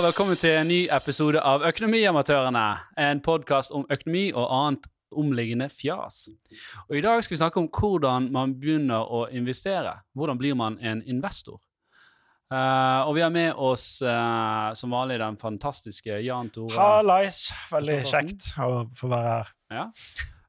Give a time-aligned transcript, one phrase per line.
[0.00, 2.62] og velkommen til en ny episode av Økonomiamatørene.
[3.04, 6.22] En podkast om økonomi og annet omliggende fjas.
[6.86, 9.92] Og I dag skal vi snakke om hvordan man begynner å investere.
[10.16, 11.60] Hvordan blir man en investor?
[12.48, 16.80] Uh, og vi har med oss uh, som vanlig den fantastiske Jan Tore.
[16.80, 17.50] Hallais!
[17.68, 19.54] Veldig kjekt å få være her.
[19.68, 19.88] Ja.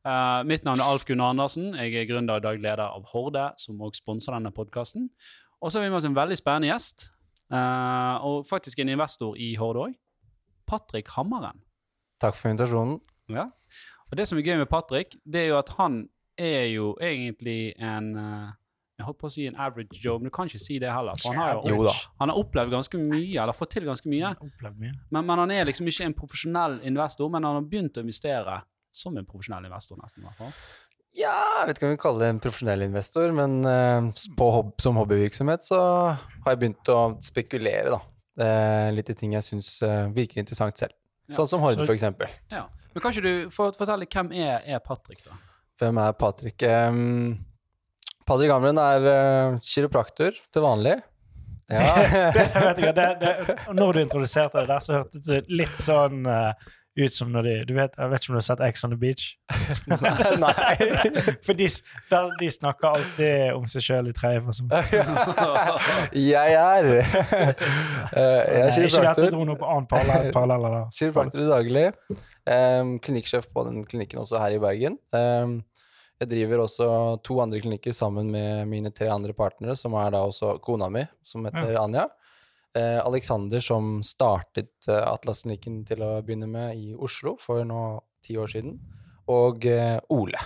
[0.08, 1.74] Uh, mitt navn er Alf Gunnar Andersen.
[1.76, 5.12] Jeg er gründer og daglig leder av Horde, som også sponser denne podkasten.
[5.60, 7.12] Og så har vi med oss en veldig spennende gjest,
[7.52, 9.98] og faktisk en investor i Horde òg.
[10.68, 11.60] Patrick Hammeren.
[12.22, 13.00] Takk for invitasjonen.
[13.32, 13.50] Ja.
[14.12, 16.04] Og det som er gøy med Patrick, det er jo at han
[16.40, 18.14] er jo egentlig en
[19.02, 21.18] jeg holdt på å si en average Joe, men du kan ikke si det heller.
[21.18, 21.94] For han har jo, Jo da.
[22.22, 24.30] han har opplevd ganske mye, eller fått til ganske mye.
[24.78, 24.92] Mye.
[25.10, 28.60] Men, men han er liksom ikke en profesjonell investor, men han har begynt å investere
[28.94, 30.22] som en profesjonell investor, nesten.
[30.22, 30.54] i hvert fall.
[31.18, 34.06] Ja, jeg vet ikke om vi kaller det en profesjonell investor, men eh,
[34.40, 35.80] på hob som hobbyvirksomhet så
[36.16, 38.00] har jeg begynt å spekulere, da.
[38.46, 40.96] er litt i ting jeg syns eh, virker interessant selv.
[41.28, 42.32] Ja, Sånn som Horde, så- eksempel.
[42.52, 42.66] Ja.
[42.94, 45.36] Men kan ikke du for, fortelle hvem er, er Patrick, da?
[45.80, 46.64] Hvem er Patrick?
[46.68, 47.38] Um,
[48.28, 50.98] Patrick Amren er uh, kiropraktor til vanlig.
[51.72, 51.94] Ja.
[52.36, 56.26] Det, vet jeg, det, det, når du introduserte det der, så hørtes det litt sånn
[56.28, 56.66] eh,
[57.00, 58.92] ut som når de du vet, Jeg vet ikke om du har sett Ex on
[58.92, 59.38] the Beach?
[59.88, 60.76] Nei.
[61.46, 61.68] For de,
[62.10, 64.68] der, de snakker alltid om seg sjøl i tredje person.
[66.32, 67.16] jeg er uh,
[68.12, 70.80] Jeg er Ikke det at du dro noe på annen parallell-.
[70.96, 71.88] Kiropraktor i daglig.
[72.44, 75.00] Um, klinikksjef på den klinikken også her i Bergen.
[75.16, 75.62] Um,
[76.22, 76.88] jeg driver også
[77.26, 81.02] to andre klinikker sammen med mine tre andre partnere, som er da også kona mi,
[81.26, 82.06] som heter Anja.
[82.78, 87.82] Eh, Alexander, som startet eh, Atlas-klinikken til å begynne med i Oslo for nå
[88.24, 88.78] ti år siden.
[89.32, 90.40] Og eh, Ole.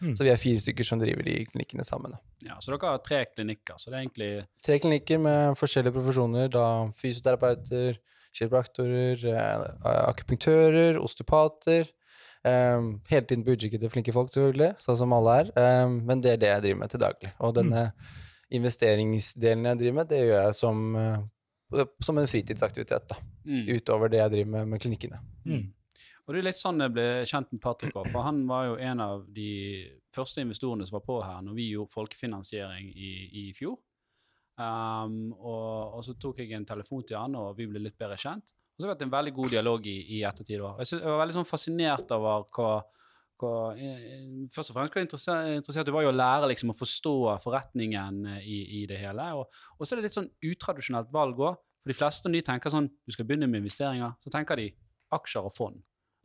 [0.00, 0.14] Mm.
[0.16, 2.16] Så vi er fire stykker som driver de klinikkene sammen.
[2.44, 4.30] Ja, så dere har tre klinikker, så det er egentlig
[4.64, 6.50] Tre klinikker med forskjellige profesjoner.
[6.52, 6.66] Da
[6.96, 8.00] fysioterapeuter,
[8.36, 9.68] kiropraktorer, eh,
[10.06, 11.92] akupunktører, osteopater.
[12.46, 15.48] Um, hele tiden på utkikk etter flinke folk, selvfølgelig, sånn som alle er.
[15.58, 17.30] Um, men det er det jeg driver med til daglig.
[17.42, 17.88] Og denne
[18.54, 21.16] investeringsdelen jeg driver med, det gjør jeg som, eh,
[22.04, 23.16] som en fritidsaktivitet, da.
[23.44, 23.64] mm.
[23.76, 25.18] Utover det jeg driver med med klinikkene.
[25.46, 25.64] Mm.
[26.26, 28.78] Og det er litt sånn jeg ble kjent med Patrick òg, for han var jo
[28.82, 29.50] en av de
[30.14, 33.76] første investorene som var på her når vi gjorde folkefinansiering i, i fjor.
[34.56, 38.18] Um, og, og så tok jeg en telefon til han, og vi ble litt bedre
[38.18, 38.54] kjent.
[38.76, 40.60] Og så har det hatt en veldig god dialog i, i ettertid.
[40.60, 40.98] også.
[40.98, 42.70] Jeg var veldig sånn fascinert over hva,
[43.40, 46.76] hva eh, Først og fremst var interessert, interessert du var jo å lære liksom å
[46.78, 47.14] forstå
[47.44, 49.26] forretningen eh, i, i det hele.
[49.40, 51.58] Og, og så er det litt sånn utradisjonelt valg òg.
[51.82, 54.70] For de fleste når de tenker sånn du skal begynne med investeringer, så tenker de
[55.14, 55.76] aksjer og fond.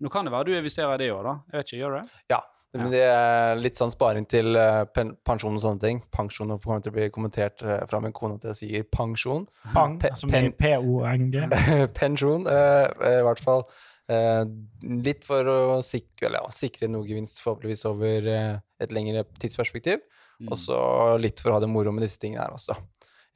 [0.01, 1.35] Nå kan det være du investerer i det òg, da.
[1.51, 2.23] Jeg vet ikke, gjør du det?
[2.33, 2.39] Ja,
[2.73, 5.97] men det er litt sånn sparing til eh, pen pensjon og sånne ting.
[6.15, 9.43] Pensjon kommer til å bli kommentert eh, fra min kone at jeg sier pensjon.
[9.73, 11.43] Pang, Pe- som i pen- P-O-N-G.
[11.99, 13.65] Pensjon, eh, eh, i hvert fall.
[14.11, 14.43] Eh,
[15.05, 20.01] litt for å sikre, eller, ja, sikre noe gevinst, forhåpentligvis over eh, et lengre tidsperspektiv.
[20.41, 20.49] Mm.
[20.51, 20.77] Og så
[21.21, 22.75] litt for å ha det moro med disse tingene her også.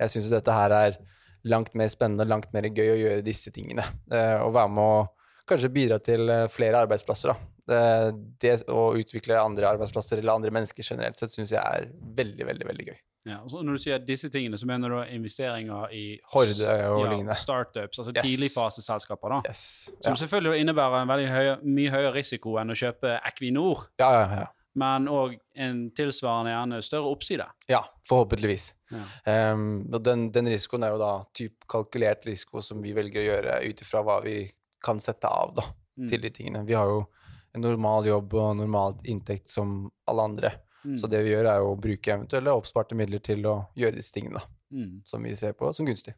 [0.02, 0.98] Jeg syns dette her er
[1.46, 3.86] langt mer spennende, langt mer gøy å gjøre disse tingene.
[4.12, 5.04] Eh, og være med å
[5.50, 7.52] kanskje bidra til eh, flere arbeidsplasser, da.
[7.66, 12.68] Det å utvikle andre arbeidsplasser eller andre mennesker generelt sett syns jeg er veldig, veldig,
[12.70, 12.98] veldig gøy.
[13.26, 16.52] Ja, og så når du sier disse tingene, så mener du investeringer i Horde
[16.92, 17.34] og ja, lignende.
[17.36, 18.24] startups, altså Yes.
[18.24, 19.40] tidligfaseselskaper, da.
[19.50, 19.90] Yes.
[20.02, 20.16] Som Ja.
[20.16, 24.46] selvfølgelig innebærer en veldig høy, mye høyere risiko enn å kjøpe Equinor, Ja, ja, ja.
[24.76, 27.46] men òg en tilsvarende gjerne større oppside.
[27.68, 28.74] ja, forhåpentligvis.
[28.92, 29.52] Ja.
[29.54, 33.42] Um, og den, den risikoen er jo da typ kalkulert risiko som vi velger å
[33.42, 34.52] gjøre ut ifra hva vi
[34.84, 35.64] kan sette av da,
[35.98, 36.10] Mm.
[36.10, 36.66] til de tingene.
[36.68, 37.08] Vi har jo
[37.56, 40.52] en normal jobb og normal inntekt som alle andre.
[40.86, 40.98] Mm.
[41.02, 44.40] Så det vi gjør, er å bruke eventuelle oppsparte midler til å gjøre disse tingene,
[44.40, 45.02] da, Mm.
[45.06, 46.14] som vi ser på som gunstig.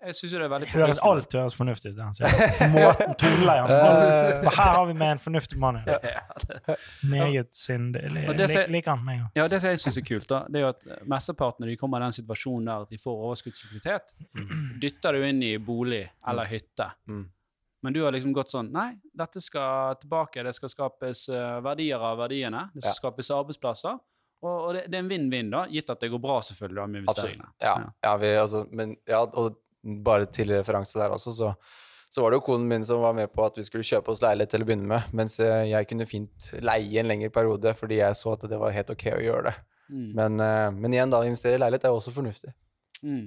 [0.00, 1.96] Jeg synes det er veldig Høres, alt høres fornuftig ut.
[1.98, 2.28] det han sier.
[2.72, 5.82] Måten, toneleieren som bare- Her har vi med en fornuftig mann.
[5.86, 5.98] Ja.
[6.02, 6.74] Ja,
[7.04, 8.06] Meget sindig.
[8.28, 8.36] Og
[8.72, 9.30] liker han meg òg.
[9.36, 11.76] Ja, det som jeg syns er kult, da, det er jo at mesteparten når de
[11.76, 14.14] kommer i den situasjonen der at de får overskuddsaktivitet,
[14.80, 16.88] dytter du inn i bolig eller hytte.
[17.08, 17.26] Mm.
[17.86, 20.42] Men du har liksom gått sånn Nei, dette skal tilbake.
[20.42, 22.66] Det skal skapes eh, verdier av verdiene.
[22.74, 22.98] Det skal Ja.
[22.98, 24.00] skapes arbeidsplasser.
[24.44, 26.86] Og, og det, det er en vinn-vinn, da, gitt at det går bra selvfølgelig da,
[26.92, 27.46] med investeringene.
[27.62, 28.16] Ja, ja.
[28.20, 29.56] vi, altså, men, ja, og
[30.04, 31.52] bare til referanse der også, så,
[32.12, 34.20] så var det jo konen min som var med på at vi skulle kjøpe oss
[34.22, 38.02] leilighet til å begynne med, mens eh, jeg kunne fint leie en lengre periode fordi
[38.02, 39.56] jeg så at det var helt ok å gjøre det.
[39.88, 40.06] Mm.
[40.20, 42.52] Men, eh, men igjen, da, å investere i leilighet er jo også fornuftig.
[43.02, 43.26] Mm.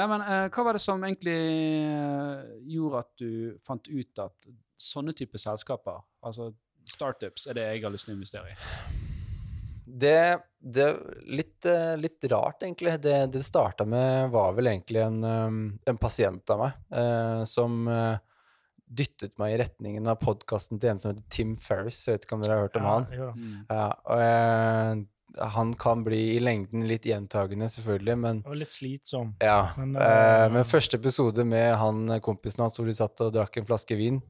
[0.00, 3.32] Nei, men uh, hva var det som egentlig eh, gjorde at du
[3.66, 4.50] fant ut at
[4.80, 6.54] sånne type selskaper, altså
[6.88, 8.56] startups, er det jeg har lyst til å investere i?
[10.00, 10.22] Det,
[10.56, 10.86] det
[11.28, 12.94] litt, eh, litt rart, egentlig.
[13.04, 17.84] Det det starta med, var vel egentlig en, um, en pasient av meg eh, som
[18.90, 22.00] dyttet meg i retningen av podkasten til en som heter Tim Ferris.
[22.06, 23.36] Jeg vet ikke om dere har hørt om Ja, han?
[23.36, 23.58] Mm.
[23.68, 25.02] Ja, og eh,
[25.38, 29.34] han kan bli i lengden litt gjentagende, selvfølgelig, men Og litt slitsom.
[29.40, 29.70] ja.
[29.76, 33.32] Men, eh, eh, men første episode med han eh, kompisen hans hvor de satt og
[33.34, 34.20] drakk en flaske vin,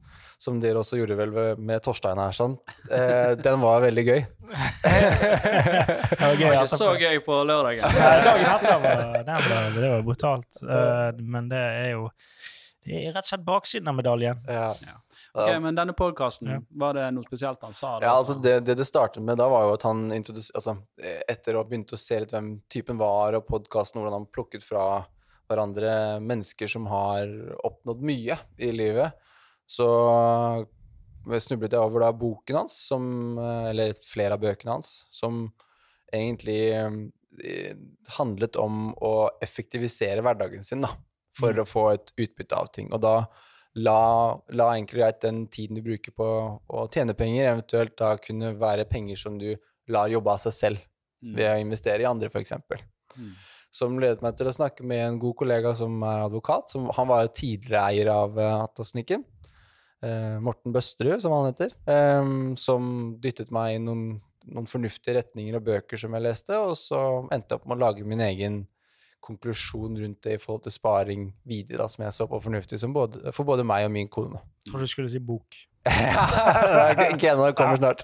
[0.41, 2.57] som dere også gjorde vel med Torstein her, sånn,
[2.91, 4.21] eh, den var veldig gøy.
[4.51, 7.97] Det var gøy var ikke så gøy på lørdagen.
[7.97, 10.63] Dagen etter var, var, det var brutalt.
[10.65, 12.09] Uh, men det er jo
[12.81, 14.41] Det er rett og slett baksiden av medaljen.
[14.49, 14.73] Ja.
[15.33, 16.59] Ok, Men denne podkasten, Ja.
[16.69, 17.99] var det noe spesielt han sa?
[17.99, 20.77] da, Ja, altså det, det det startet med da, var jo at han altså,
[21.29, 24.63] Etter å ha begynt å se litt hvem typen var, og podkasten, hvordan han plukket
[24.65, 25.05] fra
[25.51, 27.27] hverandre mennesker som har
[27.67, 29.11] oppnådd mye i livet,
[29.67, 29.87] så
[31.39, 35.45] snublet jeg over da boken hans, som, eller flere av bøkene hans, som
[36.11, 37.75] egentlig eh,
[38.17, 40.91] handlet om å effektivisere hverdagen sin, da,
[41.37, 42.89] for å få et utbytte av ting.
[42.91, 43.15] Og da
[43.75, 46.27] la, la greit den tiden du bruker på
[46.67, 49.53] å tjene penger, eventuelt da kunne være penger som du
[49.91, 50.87] lar jobbe av seg selv
[51.21, 51.35] Mm.
[51.37, 52.55] ved å investere i andre, f.eks.
[53.17, 53.33] Mm.
[53.71, 56.73] Som ledet meg til å snakke med en god kollega som er advokat.
[56.73, 59.23] Som, han var jo tidligere eier av uh, Atlasnikken.
[60.01, 61.75] Uh, Morten Bøsterud, som han heter.
[61.85, 64.17] Um, som dyttet meg i noen,
[64.49, 67.85] noen fornuftige retninger og bøker som jeg leste, og så endte jeg opp med å
[67.85, 68.63] lage min egen
[69.21, 72.93] konklusjon rundt det i forhold til sparing videre, da, som jeg så på fornuftig som
[72.95, 74.41] både, for både meg og min kone.
[74.63, 75.57] Jeg trodde du skulle si bok.
[77.21, 78.03] Genene kommer snart.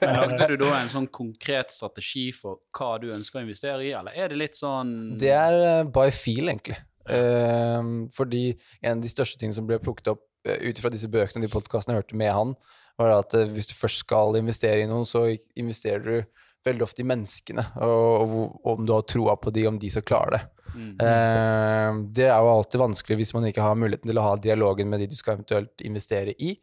[0.00, 3.92] Men Lagde du da en sånn konkret strategi for hva du ønsker å investere i,
[3.96, 6.78] eller er det litt sånn Det er eh, by feel, egentlig.
[7.10, 8.44] Uh, fordi
[8.84, 11.48] en av de største tingene som ble plukket opp uh, ut fra disse bøkene og
[11.48, 12.54] de podkastene jeg hørte med han,
[13.00, 15.26] var at uh, hvis du først skal investere i noen, så
[15.58, 19.78] investerer du veldig ofte i menneskene, og, og om du har troa på de, om
[19.80, 20.40] de skal klare det.
[20.74, 20.90] Mm.
[21.02, 24.90] Ehm, det er jo alltid vanskelig hvis man ikke har muligheten til å ha dialogen
[24.92, 26.54] med de du skal eventuelt investere i,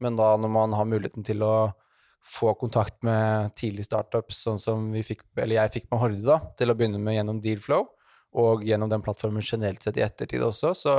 [0.00, 1.54] men da når man har muligheten til å
[2.30, 6.38] få kontakt med tidlig startups, sånn som vi fikk, eller jeg fikk med Horde, da,
[6.56, 7.88] til å begynne med gjennom Dealflow,
[8.40, 10.94] og gjennom den plattformen generelt sett i ettertid også, så,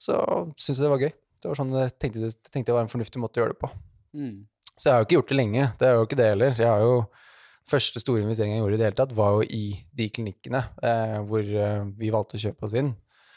[0.00, 0.16] så
[0.56, 1.12] syns jeg det var gøy.
[1.40, 3.60] Det var sånn jeg tenkte, det tenkte det var en fornuftig måte å gjøre det
[3.60, 3.70] på.
[4.16, 4.38] Mm.
[4.72, 5.66] Så jeg har jo ikke gjort det lenge.
[5.80, 6.54] Det er jo ikke det heller.
[6.56, 6.94] Jeg har jo
[7.70, 9.64] Første store investeringen jeg gjorde i det hele tatt, var jo i
[9.96, 12.90] de klinikkene eh, hvor eh, vi valgte å kjøpe oss inn.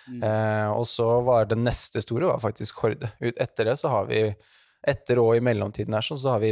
[0.07, 0.23] Mm.
[0.25, 3.13] Eh, og så var det neste store var faktisk Horde.
[3.23, 4.25] Ut etter det så har vi
[4.83, 6.49] Etter og i mellomtiden her så har vi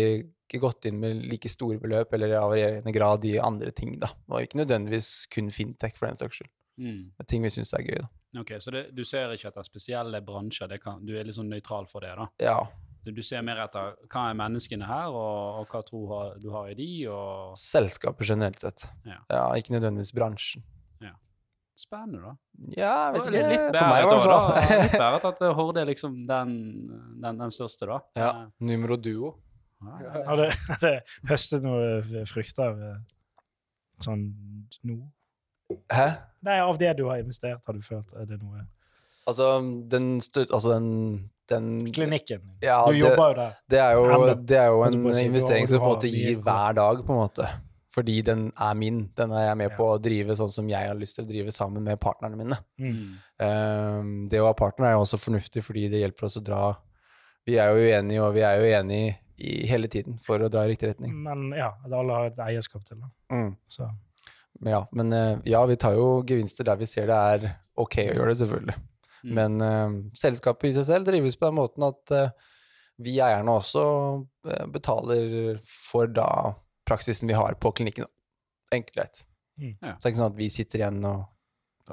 [0.48, 4.08] ikke gått inn med like store beløp eller av varierende grad i andre ting, da.
[4.32, 6.52] Og ikke nødvendigvis kun fintech, for den saks skyld.
[6.80, 7.02] Mm.
[7.20, 8.08] er Ting vi syns er gøy, da.
[8.40, 11.52] Ok, Så det, du ser ikke etter spesielle bransjer, det kan, du er litt sånn
[11.52, 12.14] nøytral for det?
[12.16, 12.30] da?
[12.40, 12.56] Ja.
[13.06, 16.52] Du, du ser mer etter hva er menneskene her, og, og hva tro har, du
[16.54, 18.86] har i de, og Selskapet generelt sett.
[19.08, 19.24] Ja.
[19.58, 20.66] ikke nødvendigvis bransjen.
[21.82, 22.34] Spennende, da.
[22.78, 23.46] Ja, jeg vet ikke.
[23.48, 24.50] Litt For meg, i bæret fall.
[24.52, 24.82] da.
[24.84, 26.52] Litt bæret at Horde er liksom den,
[27.24, 27.98] den, den største, da.
[28.20, 28.28] Ja.
[28.30, 29.32] Eh, Numero duo.
[29.82, 30.44] Har du,
[31.32, 33.00] høstet noe frukter eh,
[34.06, 34.28] sånn
[34.86, 35.00] nå?
[35.90, 36.06] Hæ?
[36.46, 38.66] Nei, av det du har investert, har du følt er det noe
[39.30, 39.48] Altså,
[39.90, 40.16] den.
[40.44, 40.88] Altså, den,
[41.52, 42.42] den Klinikken.
[42.64, 43.58] Ja, du det- jobber jo der.
[43.70, 47.04] Det er jo, det er jo en investering som på en måte gir hver dag,
[47.06, 47.50] på en måte.
[47.92, 49.02] Fordi den er min.
[49.20, 51.52] Den er jeg med på å drive sånn som jeg har lyst til å drive
[51.52, 52.58] sammen med partnerne mine.
[52.80, 53.02] Mm.
[53.44, 56.62] Ehm, det å ha partner er jo også fornuftig, fordi det hjelper oss å dra
[57.44, 60.62] Vi er jo uenige, og vi er jo enige i hele tiden for å dra
[60.64, 61.16] i riktig retning.
[61.26, 63.10] Men ja, at alle har et eierskap til det.
[63.34, 63.56] Mm.
[63.68, 63.88] Så
[64.62, 67.98] Men ja, men eh, ja, vi tar jo gevinster der vi ser det er ok
[67.98, 68.76] å gjøre det, selvfølgelig.
[69.24, 69.34] Mm.
[69.38, 72.52] Men uh, selskapet i seg selv drives på den måten at uh,
[73.02, 73.84] vi eierne også
[74.46, 76.54] eh, betaler for da
[76.88, 78.06] praksisen vi har på klinikken.
[78.72, 79.24] Enkelt og greit.
[79.58, 79.74] Mm.
[79.82, 79.94] Ja.
[79.96, 81.24] Så det er ikke sånn at vi sitter igjen og,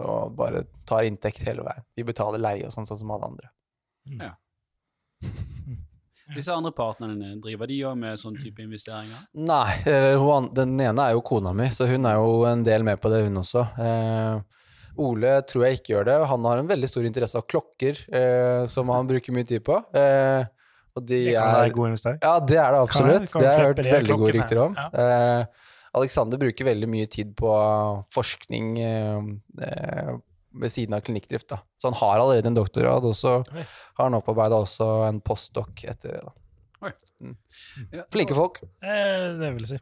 [0.04, 1.86] og bare tar inntekt hele veien.
[1.96, 3.52] Vi betaler leie og sånn, sånn som alle andre.
[4.18, 4.34] Ja.
[6.36, 9.22] Disse andre partnerne, driver de òg med sånn type investeringer?
[9.48, 9.70] Nei,
[10.20, 13.08] hun, den ene er jo kona mi, så hun er jo en del med på
[13.08, 13.64] det, hun også.
[13.80, 14.57] Eh,
[15.00, 16.16] Ole tror jeg ikke gjør det.
[16.32, 19.78] Han har en veldig stor interesse av klokker, eh, som han bruker mye tid på.
[19.96, 20.44] Eh,
[20.98, 22.20] og de det kan være er god investering.
[22.24, 23.24] Ja, det er det absolutt.
[23.24, 24.78] Kan, kan det har jeg hørt veldig gode rykter om.
[24.78, 24.88] Ja.
[25.04, 25.66] Eh,
[25.98, 27.52] Alexander bruker veldig mye tid på
[28.14, 29.28] forskning eh,
[29.68, 30.10] eh,
[30.58, 31.48] ved siden av klinikkdrift.
[31.52, 31.62] Da.
[31.78, 36.18] Så han har allerede en doktorgrad, og så har han opparbeida også en postdoc etter
[36.18, 36.24] det.
[36.26, 36.34] da.
[37.22, 37.34] Mm.
[38.12, 38.60] Flinke folk.
[38.82, 39.80] Eh, det vil jeg si.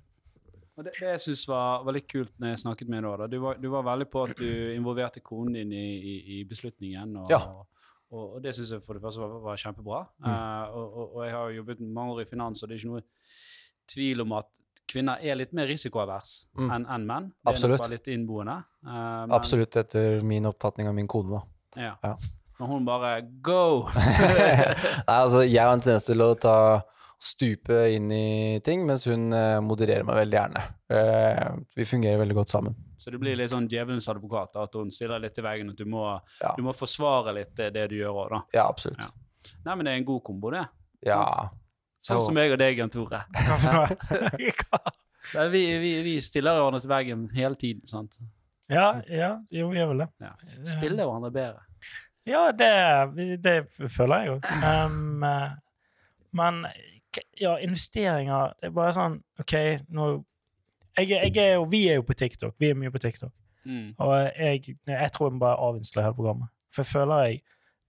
[0.77, 3.27] Og det, det jeg syns var, var litt kult når jeg snakket med deg, da.
[3.33, 7.15] Du var, du var veldig på at du involverte konen din i, i, i beslutningen.
[7.23, 7.39] Og, Ja.
[8.13, 10.03] og, og det syns jeg for det første var, var kjempebra.
[10.21, 10.29] Mm.
[10.29, 12.93] Uh, og, og, jeg har jo jobbet mange år i finans, og det er ikke
[12.93, 13.07] noe
[13.89, 16.69] tvil om at kvinner er litt mer risikoavers Mm.
[16.77, 17.25] enn en menn.
[17.43, 17.81] Det Absolutt.
[17.89, 18.59] er litt innboende.
[18.87, 18.93] eh,
[19.27, 21.81] men, Absolutt etter min oppfatning av min kone, da.
[21.89, 21.95] Ja.
[22.05, 22.17] Ja.
[22.61, 23.89] Men hun bare go!
[25.09, 26.55] Nei, altså, jeg har en tendens til å ta
[27.27, 30.63] stupe inn i ting, mens hun eh, modererer meg veldig gjerne.
[30.95, 32.77] Eh, vi fungerer veldig godt sammen.
[32.97, 35.85] Så du blir litt sånn djevelens advokat, at hun stiller litt i veggen, at du
[35.91, 36.05] må,
[36.41, 36.55] Ja.
[36.57, 38.43] du må forsvare litt det, det du gjør òg, da.
[38.57, 39.03] Ja, absolutt.
[39.03, 39.55] Ja.
[39.67, 40.65] Nei, men det er en god kombo, det.
[41.07, 41.21] Ja.
[42.03, 43.25] Sånn som jeg og deg, Jan Tore.
[43.47, 44.95] Hva for noe?
[45.51, 48.15] Vi, vi, vi stiller hverandre til veggen hele tiden, sant.
[48.71, 50.07] Ja, ja, jo, vi gjør vel det.
[50.23, 50.29] Ja.
[50.71, 51.65] Spiller hverandre bedre.
[52.27, 53.57] Ja, det, det
[53.91, 54.47] føler jeg òg.
[54.63, 55.51] Um, eh,
[56.39, 56.63] men
[57.41, 59.55] ja, investeringer Det er bare sånn OK,
[59.95, 60.09] nå
[60.97, 62.55] jeg, jeg er jo, Vi er jo på TikTok.
[62.59, 63.33] Vi er mye på TikTok.
[63.67, 63.91] Mm.
[64.01, 66.53] Og jeg, jeg tror jeg må bare avinstallere hele programmet.
[66.73, 67.43] For jeg føler jeg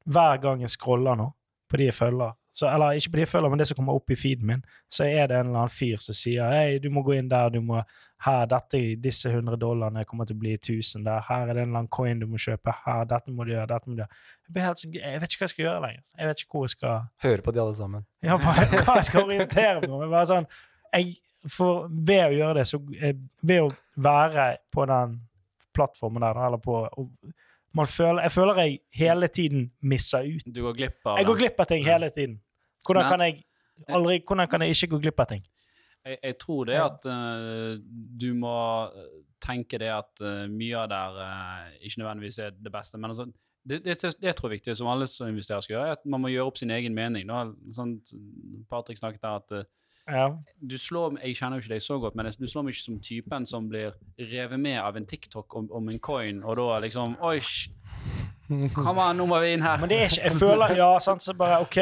[0.08, 1.30] Hver gang jeg scroller nå
[1.70, 3.94] på de jeg følger så, Eller ikke på de jeg følger, men det som kommer
[3.94, 6.88] opp i feeden min, så er det en eller annen fyr som sier Hei, du
[6.90, 7.84] må gå inn der, du må
[8.26, 11.22] Her, dette, disse 100 dollarene kommer til å bli 1000 der.
[11.28, 12.74] Her er det en eller annen coin du må kjøpe.
[12.82, 14.24] Her, dette må du gjøre, dette må du gjøre.
[14.48, 16.02] Jeg, sånn, jeg vet ikke hva jeg skal gjøre lenger.
[16.16, 18.08] Jeg vet ikke hvor jeg skal Høre på de alle sammen.
[18.26, 20.02] ja, bare hva jeg skal orientere meg om.
[20.02, 20.50] Jeg bare sånn,
[20.98, 21.14] jeg,
[21.60, 23.22] for ved å gjøre det, så eh,
[23.54, 23.72] ved å
[24.10, 25.20] være på den
[25.78, 27.12] plattformen der, eller på og
[27.86, 30.56] føler, Jeg føler jeg hele tiden misser ut.
[30.56, 32.42] Du går glipp av Jeg går glipp av ting hele tiden.
[32.86, 33.44] Hvordan Men- kan jeg
[33.88, 35.44] aldri, hvordan kan jeg ikke gå glipp av ting?
[36.06, 37.78] Jeg, jeg tror det at uh,
[38.22, 38.90] du må
[39.44, 42.98] tenke det at uh, mye av det uh, ikke nødvendigvis er det beste.
[42.98, 43.28] Men altså,
[43.70, 46.06] det, det, det tror jeg er viktig, som alle som investerer skal gjøre, er at
[46.06, 47.28] man må gjøre opp sin egen mening.
[47.76, 47.98] Sånn,
[48.72, 49.68] Patrick snakket der at eh,
[50.08, 50.28] Ja.
[50.64, 53.00] du slår, Jeg kjenner jo ikke deg så godt, men du slår meg ikke som
[53.04, 57.18] typen som blir revet med av en TikTok om, om en coin, og da liksom
[57.28, 57.40] Oi,
[58.74, 59.78] kom an, nå må vi inn her.
[59.82, 61.80] Men det er ikke Jeg føler Ja, sant, så bare OK.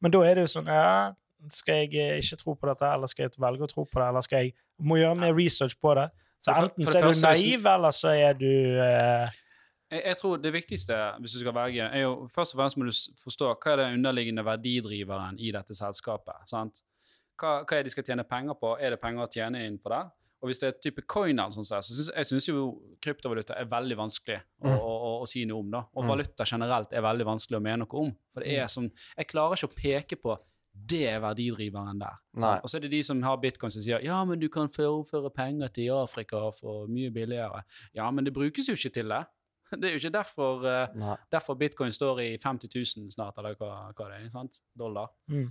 [0.00, 1.12] Men da er det jo sånn Ja,
[1.52, 4.06] skal jeg eh, ikke tro på dette, eller skal jeg velge å tro på det,
[4.08, 6.06] eller skal jeg må gjøre mer research på det?
[6.44, 8.48] Så enten så er du naiv, eller så er du
[8.84, 9.34] eh,
[9.92, 12.84] Jeg, jeg tror det viktigste hvis du skal velge, er jo først og fremst må
[12.88, 16.48] du forstå hva er den underliggende verdidriveren i dette selskapet.
[16.50, 16.82] sant?
[17.40, 18.76] Hva, hva er det de skal tjene penger på?
[18.80, 20.02] Er det penger å tjene inn på det?
[20.44, 22.64] Og hvis det er type coin, sånt, så synes, jeg synes jo
[23.00, 24.74] kryptovaluta er veldig vanskelig å, Mm.
[24.76, 25.70] å, å, å si noe om.
[25.70, 25.78] da.
[25.96, 26.08] Og Mm.
[26.10, 28.10] valuta generelt er veldig vanskelig å mene noe om.
[28.32, 30.38] For det er som, Jeg klarer ikke å peke på
[30.86, 32.16] det er verdidriveren der.
[32.62, 35.30] Og så er det de som har bitcoin som sier ja, men du kan overføre
[35.32, 37.62] penger til Afrika for mye billigere.
[37.94, 39.24] Ja, men det brukes jo ikke til det.
[39.80, 43.70] Det er jo ikke derfor, eh, derfor bitcoin står i 50 000 snart, eller hva,
[43.96, 44.60] hva det er, sant?
[44.78, 45.08] dollar.
[45.28, 45.50] mm.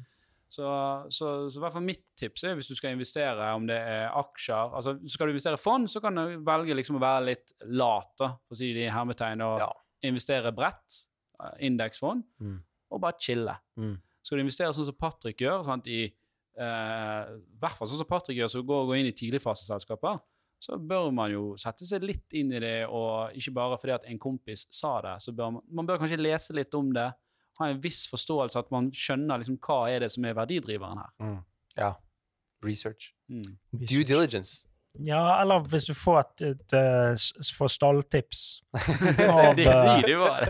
[0.53, 0.62] Så,
[1.10, 4.12] så, så i hvert fall mitt tips er hvis du skal investere, om det er
[4.13, 7.53] aksjer altså Skal du investere i fond, så kan du velge liksom å være litt
[7.74, 9.72] lat, for å si det i hermetegn, og Ja.
[10.05, 11.00] investere bredt,
[11.41, 12.60] eh, indeksfond, Mm.
[12.91, 13.55] og bare chille.
[13.79, 13.96] Mm.
[14.22, 17.25] Skal du investere sånn som Patrick gjør, sant, i eh,
[17.60, 20.22] hvert fall sånn som Patrick gjør, så går, går inn i tidligfaseselskaper,
[20.63, 24.05] så bør man jo sette seg litt inn i det, og ikke bare fordi at
[24.08, 25.17] en kompis sa det.
[25.20, 27.10] så bør Man, man bør kanskje lese litt om det,
[27.60, 31.12] ha en viss forståelse, at man skjønner liksom hva er det som er verdidriveren her.
[31.20, 31.41] Mm.
[31.77, 31.91] Ja.
[32.63, 33.12] Research.
[33.27, 33.58] Mm.
[33.84, 34.63] Due diligence.
[35.01, 38.41] Ja, eller hvis du får et, et, eh, s- s- får stalltips
[39.17, 40.45] Det, av det, eh, du var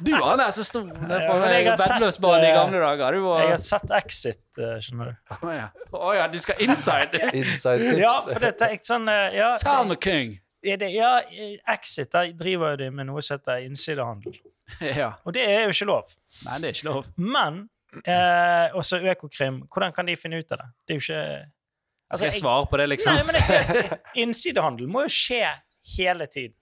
[0.00, 1.44] Du var den så stor for
[1.82, 3.12] Bedløsbanen i eh, gamle dager.
[3.18, 5.36] Du var Jeg har sett Exit, eh, skjønner du.
[5.36, 5.66] Å ja.
[5.92, 7.20] Oh, ja, du skal inside!
[7.42, 8.00] Inside tips.
[8.00, 10.38] Ja, for det er ikke sånn eh, ja, Salma King!
[10.66, 14.40] er det, ja, eh, Exit der driver jo de med noe som heter innsidehandel.
[14.96, 15.12] Ja.
[15.22, 16.08] Og det er jo ikke lov.
[16.48, 17.12] Nei, det er ikke lov.
[17.20, 17.60] Men
[18.02, 20.66] eh, også Økokrim, hvordan kan de finne ut av det?
[20.88, 21.28] Det er jo ikke
[22.10, 23.14] altså, jeg svare på det, liksom?
[23.14, 25.44] Nei, men jeg ser, Innsidehandel må jo skje
[25.96, 26.54] hele tiden.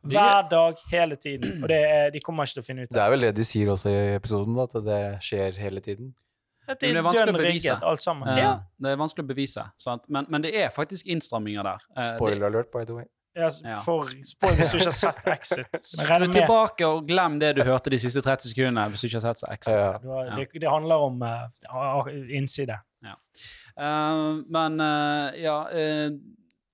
[0.00, 1.58] Hver dag, hele tiden.
[1.62, 3.20] Og det er, de kommer ikke til å finne ut av Det Det er vel
[3.26, 6.14] det de sier også i episoden, at det skjer hele tiden.
[6.14, 6.78] det.
[6.80, 7.76] Det er Det er vanskelig å bevise.
[7.92, 8.28] alt sammen.
[8.38, 8.52] Ja.
[8.80, 10.04] Det er vanskelig å bevise, sant?
[10.08, 11.84] Men, men det er faktisk innstramminger der.
[11.98, 13.04] Eh, Spoiler alert, by the way.
[13.36, 13.76] Ja, Ja.
[13.84, 15.66] for spoiler, hvis du ikke har sett Exit.
[15.72, 19.20] Det, Skru tilbake og glem det du hørte de siste 30 sekundene hvis du ikke
[19.20, 19.74] har sett Exit.
[19.74, 20.32] Ja.
[20.36, 22.80] det, det handler om uh, innside.
[23.80, 26.10] Eh, men uh, ja uh,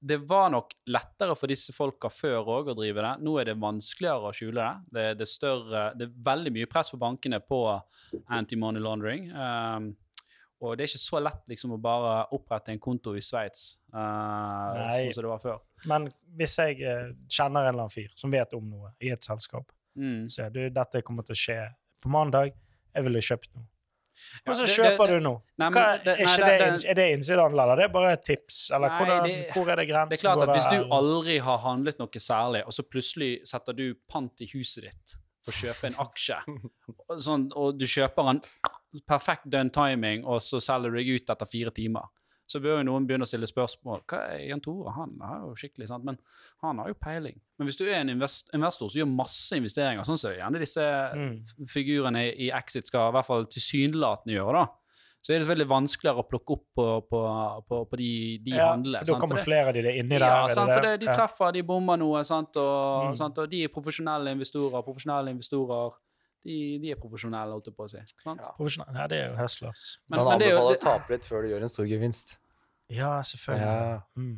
[0.07, 3.13] Det var nok lettere for disse folka før òg å drive det.
[3.27, 4.97] Nå er det vanskeligere å skjule det.
[4.99, 7.61] Det, det, større, det er veldig mye press på bankene på
[8.31, 9.25] anti-money laundering.
[10.63, 15.11] Og det er ikke så lett liksom å bare opprette en konto i Sveits, sånn
[15.13, 15.59] som det var før.
[15.91, 16.07] Men
[16.39, 16.79] hvis jeg
[17.27, 20.29] kjenner en eller annen fyr som vet om noe i et selskap, Mm.
[20.29, 21.59] så du dette kommer til å skje
[22.05, 22.53] på mandag,
[22.95, 23.65] jeg ville kjøpt noe.
[24.47, 25.41] Og så kjøper du noe.
[25.59, 28.71] Hva, det- er, ikke det- er det innsidehandel, eller det er bare et tips?
[28.71, 30.09] Eller Nei, hvordan, det- hvor er det grensen?
[30.11, 33.73] Det er klart at hvis du aldri har handlet noe særlig, og så plutselig setter
[33.77, 36.39] du pant i huset ditt for å kjøpe en aksje,
[37.23, 38.41] sånn, og du kjøper den
[39.07, 42.09] perfekt done timing, og så selger du deg ut etter fire timer,
[42.47, 44.05] så bør jo noen begynne å stille spørsmål.
[44.07, 44.93] Hva er Jan Tore?
[44.95, 46.05] Han er jo skikkelig, sant?
[46.05, 46.19] Men
[46.63, 47.41] han har jo peiling.
[47.59, 50.87] Men hvis du er en invest investor som gjør masse investeringer, sånn som gjerne disse
[51.17, 51.43] Mm.
[51.67, 54.67] figurene i Exit skal i hvert fall tilsynelatende gjøre, da,
[55.27, 57.21] så er det så veldig vanskeligere å plukke opp på, på,
[57.69, 59.01] på, på de, de Ja, handlene.
[59.03, 60.19] for da det- av de der inni der.
[60.21, 61.01] ja, det sant, for det?
[61.01, 63.17] det, de treffer, de bommer noe, sant, og, Mm.
[63.17, 64.85] sant, og de er profesjonelle investorer.
[64.87, 65.91] Profesjonelle investorer,
[66.47, 68.03] de, de er profesjonelle, holdt jeg på å si.
[68.23, 68.41] Sant?
[68.43, 68.55] Ja.
[68.57, 69.85] Profesjonell- Ja, det er jo hustlers.
[70.09, 71.89] Men, Man men, det er jo, anbefaler å tape litt før du gjør en stor
[71.91, 72.37] gevinst.
[72.95, 73.67] Ja, selvfølgelig.
[73.67, 74.01] Ja.
[74.15, 74.35] Mm.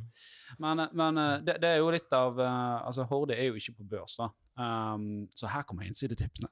[0.65, 3.75] men, men eh, det, det er jo litt av eh, Altså, Horde er jo ikke
[3.77, 4.31] på børs, da.
[4.59, 6.49] Um, så her kommer innsidetipsene.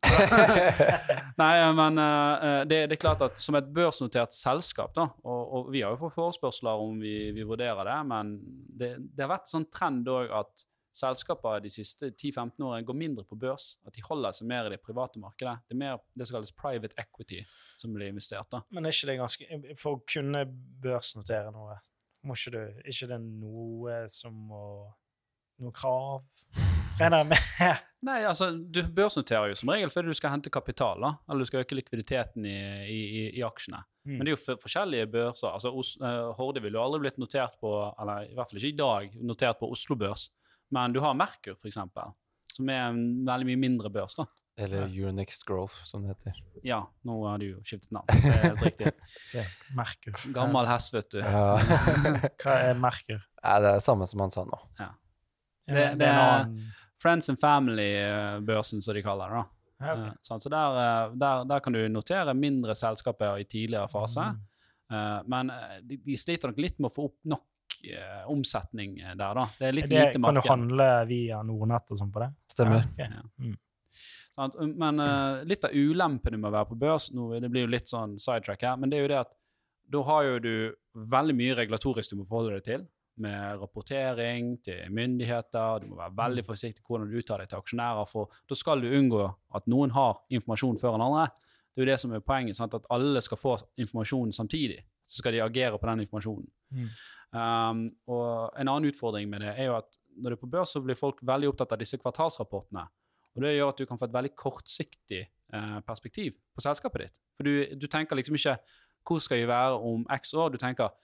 [1.41, 5.73] Nei, men uh, det, det er klart at som et børsnotert selskap, da, og, og
[5.75, 8.31] vi har jo fått forespørsler om vi, vi vurderer det, men
[8.79, 10.67] det, det har vært sånn trend òg at
[10.97, 13.75] selskaper de siste 10-15 årene går mindre på børs.
[13.87, 15.59] At de holder seg mer i det private markedet.
[15.69, 17.43] Det er mer det som kalles private equity
[17.81, 18.49] som blir investert.
[18.53, 18.63] da.
[18.71, 20.45] Men er ikke det ganske For å kunne
[20.83, 21.79] børsnotere noe,
[22.27, 24.63] må ikke du Er ikke det noe som må
[25.63, 26.25] Noe krav?
[27.01, 27.77] Regner jeg med?
[28.07, 31.49] Nei, altså, Du børsnoterer jo som regel fordi du skal hente kapital, da, eller du
[31.49, 32.57] skal øke likviditeten i,
[32.93, 33.81] i, i, aksjene.
[34.05, 34.15] Mm.
[34.15, 35.49] Men det er jo for, forskjellige børser.
[35.49, 38.75] altså Os, eh, Horde ville jo aldri blitt notert på, eller i hvert fall ikke
[38.75, 40.29] i dag, notert på Oslo Børs.
[40.71, 42.13] Men du har Merkur, for eksempel,
[42.53, 44.15] som er en veldig mye mindre børs.
[44.19, 44.25] da.
[44.59, 46.39] Eller Euronext Growth, som det heter.
[46.65, 48.07] Ja, nå har du jo skiftet navn.
[48.25, 48.93] Det er helt riktig.
[49.35, 49.51] yeah.
[49.77, 50.17] Merkur.
[50.33, 51.19] Gammel hest, vet du.
[51.21, 51.59] Ja.
[52.43, 53.21] Hva er Merkur?
[53.43, 54.59] Ja, det er det samme som han sa nå.
[54.81, 54.89] Ja,
[55.69, 56.51] Det- er det er-
[56.99, 59.37] Friends and Family-børsen, som de kaller det.
[59.37, 59.87] da.
[59.87, 60.07] ja, okay.
[60.09, 60.39] Eh.
[60.41, 64.21] Så der, eh, der, der kan du notere mindre selskaper i tidligere fase.
[64.33, 64.41] Mm.
[64.97, 67.45] Eh, men eh, de, de sliter nok litt med å få opp nok
[67.85, 69.47] eh, omsetning eh, der, da.
[69.59, 72.33] Det er litt det, lite kan du handle via Nordnett og sånn på det?
[72.53, 72.89] Stemmer.
[72.99, 73.55] Ja, ok.
[74.37, 74.59] Sant?
[74.77, 77.89] Men eh, litt av ulempene med å være på børs nå, Det blir jo litt
[77.89, 79.33] sånn sidetrack her, men det er jo det at
[79.87, 80.55] da har jo du
[81.15, 82.87] veldig mye regulatorisk du må forholde deg til.
[83.23, 85.81] Med rapportering til myndigheter.
[85.81, 88.09] Du må være veldig forsiktig hvordan du uttaler deg til aksjonærer.
[88.11, 89.23] For da skal du unngå
[89.57, 91.31] at noen har informasjon før en andre.
[91.71, 92.59] Det er jo det som er poenget.
[92.59, 92.77] Sant?
[92.77, 94.83] At alle skal få informasjon samtidig.
[95.07, 96.51] Så skal de agere på den informasjonen.
[96.75, 96.91] Mm.
[97.35, 100.73] Um, og en annen utfordring med det er jo at når du er på børs,
[100.73, 102.87] så blir folk veldig opptatt av disse kvartalsrapportene.
[103.37, 105.19] Og det gjør at du kan få et veldig kortsiktig
[105.53, 107.19] eh, perspektiv på selskapet ditt.
[107.37, 108.55] For du, du tenker liksom ikke
[109.07, 110.55] hvor skal vi være om x år?
[110.55, 110.95] Du tenker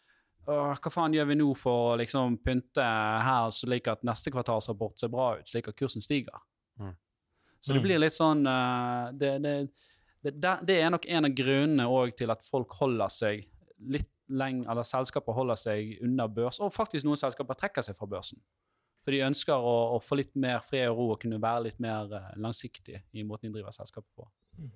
[0.42, 4.98] «Åh, hva faen gjør vi nå for å liksom pynte her slik at neste kvartalsrapport
[4.98, 6.40] ser bra ut, slik at kursen stiger?
[6.80, 6.96] Mm.
[7.60, 7.84] Så det Mm.
[7.84, 9.52] blir litt sånn uh, det, det,
[10.24, 13.44] det, det det er nok en av grunnene til at folk holder seg
[13.86, 18.08] litt lenge, eller selskaper holder seg unna børs, og faktisk noen selskaper trekker seg fra
[18.10, 18.40] børsen.
[19.02, 21.80] For de ønsker å, å få litt mer fred og ro og kunne være litt
[21.82, 24.28] mer eh, langsiktig i måten de driver selskapet på.
[24.62, 24.70] Mm.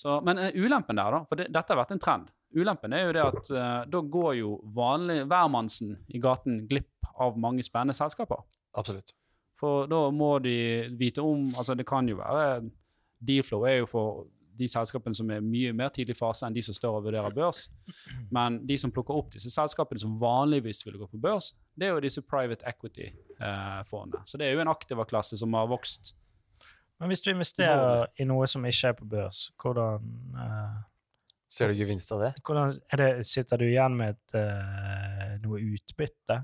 [0.00, 3.04] Så, men eh, ulempen der, da, for det, dette har vært en trend Ulempen er
[3.04, 7.94] jo det at uh, da går jo vanlig hvermannsen i gaten glipp av mange spennende
[7.94, 8.40] selskaper.
[8.74, 9.14] Absolutt.
[9.60, 12.64] For da må de vite om Altså, det kan jo være
[13.22, 14.24] Dealflow er jo for
[14.60, 17.64] de selskapene som er mye mer tidlig fase enn de som står og vurderer børs.
[18.34, 21.96] Men de som plukker opp disse selskapene som vanligvis ville gå på børs, det er
[21.96, 24.22] jo disse private equity-fondene.
[24.28, 26.14] Så det er jo en aktiva-klasse som har vokst.
[27.00, 30.78] Men hvis du investerer i noe som ikke er på børs, hvordan, uh
[31.50, 32.30] Ser du gevinst av det?
[32.46, 36.36] hvordan er det, Sitter du igjen med et, uh, noe utbytte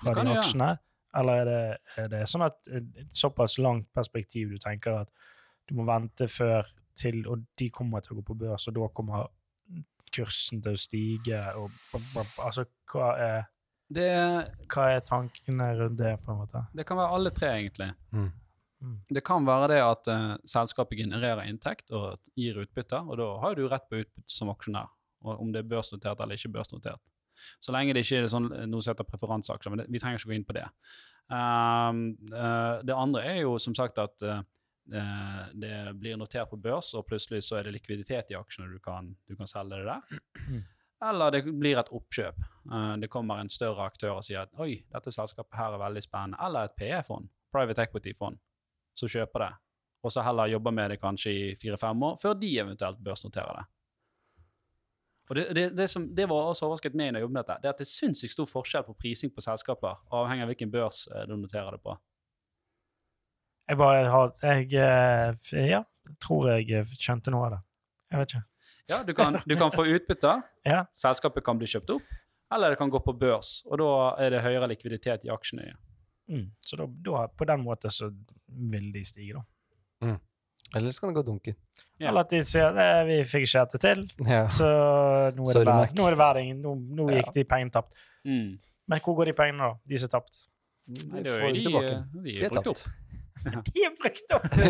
[0.00, 0.70] fra de aksjene?
[1.16, 1.60] Eller er det,
[2.00, 5.28] er det sånn at eh, et såpass langt perspektiv du tenker at
[5.68, 8.88] du må vente før til, og de kommer til å gå på børs, og da
[8.94, 9.28] kommer
[10.14, 11.70] kursen til å stige, og
[12.44, 13.46] altså, hva er,
[13.86, 14.08] Det,
[14.72, 16.64] hva er tankene rundt det, på en måte?
[16.74, 17.92] det kan være alle tre, egentlig.
[18.10, 18.30] Mm.
[18.82, 18.96] Mm.
[19.08, 23.54] Det kan være det at uh, selskapet genererer inntekt og gir utbytte, og da har
[23.56, 24.90] du rett på utbytte som aksjonær,
[25.24, 27.02] og om det er børsnotert eller ikke børsnotert.
[27.60, 30.32] Så lenge det ikke er sånn, noe som heter preferanseaksjer, men det, vi trenger ikke
[30.32, 30.66] gå inn på det.
[31.26, 34.44] Um, uh, det andre er jo som sagt at eh, eh,
[34.86, 39.08] det blir notert på børs, og plutselig så er det likviditet i aksjene, du kan,
[39.26, 40.20] du kan selge det der.
[40.46, 40.60] Mm.
[41.04, 42.40] Eller det blir et oppkjøp.
[42.72, 46.02] Eh, det kommer en større aktør og sier at oi, dette selskapet her er veldig
[46.04, 46.40] spennende.
[46.46, 48.38] Eller et PE-fond, private equity-fond,
[48.96, 49.52] som kjøper det.
[50.06, 53.66] Og så heller jobber med det kanskje i fire-fem år, før de eventuelt børsnoterer det.
[55.26, 57.56] Og det, det, det, som, det var også overrasket meg når jeg jobbet med dette,
[57.62, 60.70] det er at det er sinnssykt stor forskjell på prising på selskaper, avhengig av hvilken
[60.70, 61.96] børs eh, du noterer det på.
[63.68, 65.80] Jeg bare har Jeg eh, ja,
[66.22, 67.62] tror jeg eh, skjønte noe av det.
[68.12, 68.44] Jeg vet ikke.
[68.88, 70.36] Ja, du kan, du kan få utbytte,
[70.72, 70.84] Ja.
[70.94, 72.02] selskapet kan bli kjøpt opp,
[72.54, 73.88] eller det kan gå på børs, og da
[74.22, 75.72] er det høyere likviditet i aksjene.
[76.30, 76.44] Mm.
[76.62, 78.12] Så da, da, på den måten så
[78.46, 79.42] vil de stige, da.
[80.06, 80.20] Mm.
[80.76, 81.54] Eller så kan det gå dunken.
[81.98, 82.08] Ja.
[82.10, 84.44] Eller at de sier at vi fikk ikke dette til, Ja.
[84.50, 84.66] så
[85.34, 85.92] nå er Sorry, det, Mac.
[85.98, 86.54] nå er det verding.
[86.62, 87.20] Nå, nå Ja.
[87.20, 87.94] gikk de pengene tapt.
[88.26, 88.58] Mm.
[88.86, 89.74] Men hvor går de pengene, da?
[89.86, 90.46] De som tapte?
[90.86, 91.90] Nei, De det er får de, tilbake.
[91.90, 92.82] eh, de De er er brukt opp.
[93.68, 94.44] De er brukt opp!
[94.56, 94.62] De,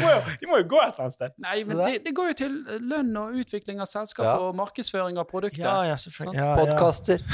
[0.00, 1.30] må jo, de må jo gå et eller annet sted.
[1.42, 2.52] Nei, men Det det, går jo til
[2.90, 4.34] lønn og utvikling av selskap Ja.
[4.44, 5.64] og markedsføring av produkter.
[5.64, 6.40] Ja, ja, selvfølgelig.
[6.40, 6.56] Ja, ja.
[6.60, 7.18] Podkaster.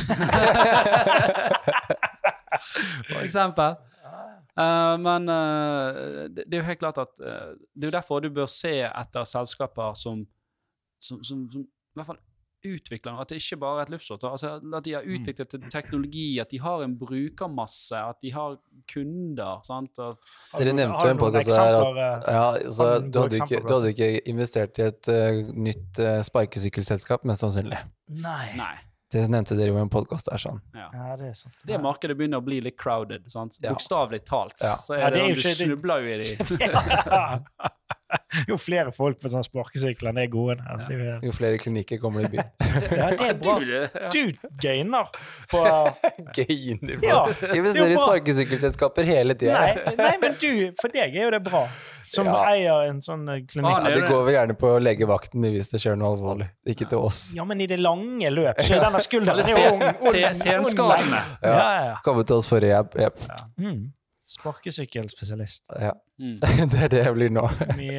[3.10, 3.70] for eksempel.
[4.56, 5.34] Uh, men uh,
[6.32, 8.72] det, det er jo helt klart at uh, Det er jo derfor du bør se
[8.88, 10.16] etter selskaper som,
[10.96, 11.62] som, som, som i
[11.98, 12.22] hvert fall
[12.66, 13.20] utvikler.
[13.20, 14.24] At det ikke bare er et luftslott.
[14.24, 18.58] Altså, at de har utviklet en teknologi, at de har en brukermasse, at de har
[18.92, 19.60] kunder.
[19.66, 19.98] sant?
[19.98, 20.16] Og,
[20.58, 23.36] Dere nevnte jo en podkast podcast her at- eh, Ja, så Har du du hadde,
[23.42, 27.78] ikke, du hadde ikke investert i et uh, nytt uh, sparkesykkelselskap, mest sannsynlig.
[28.08, 28.46] Nei.
[28.56, 28.74] nei.
[29.12, 30.58] Det nevnte dere jo i en podkast der, sånn.
[30.74, 30.88] Ja.
[30.92, 31.62] Ja, det er sant.
[31.66, 33.28] Det markedet begynner å bli litt crowded.
[33.30, 33.58] sant?
[33.62, 33.70] Ja.
[33.72, 34.56] Bokstavelig talt.
[34.60, 34.74] Ja.
[34.82, 36.26] Så Ja, er det, det er jo du det- snubler jo i de.
[38.06, 38.18] Ja.
[38.50, 40.56] Jo flere folk på sånne sparkesykler enn det er gode.
[40.62, 42.50] er jo- flere klinikker kommer det i byen.
[43.00, 43.54] Ja, det er bra.
[44.12, 44.20] Du,
[44.62, 45.08] gainer
[45.50, 45.62] på
[46.36, 47.20] gainer på Ja,
[47.56, 49.58] Investerer i sparkesykkelselskaper hele tida.
[49.58, 51.64] Nei, nei, men du, for deg er jo det bra.
[52.06, 52.36] Som Ja.
[52.52, 53.66] eier en sånn eh, klinikk.
[53.88, 56.46] Ja, det går vel gjerne på legevakten hvis det skjer noe alvorlig.
[56.70, 57.32] Ikke til oss.
[57.34, 61.18] Ja, men i det lange løp så er denne skulderen er jo se- se- senskadene.
[61.42, 61.96] Ja, ja, ja.
[62.06, 62.94] Komme til oss for rehab.
[63.00, 63.10] Ja,
[63.58, 63.88] Mm.
[64.26, 65.64] Sparkesykkelspesialist.
[65.80, 65.92] Ja.
[66.18, 66.38] Mm.
[66.72, 67.46] Det er det jeg blir nå.
[67.78, 67.92] Mye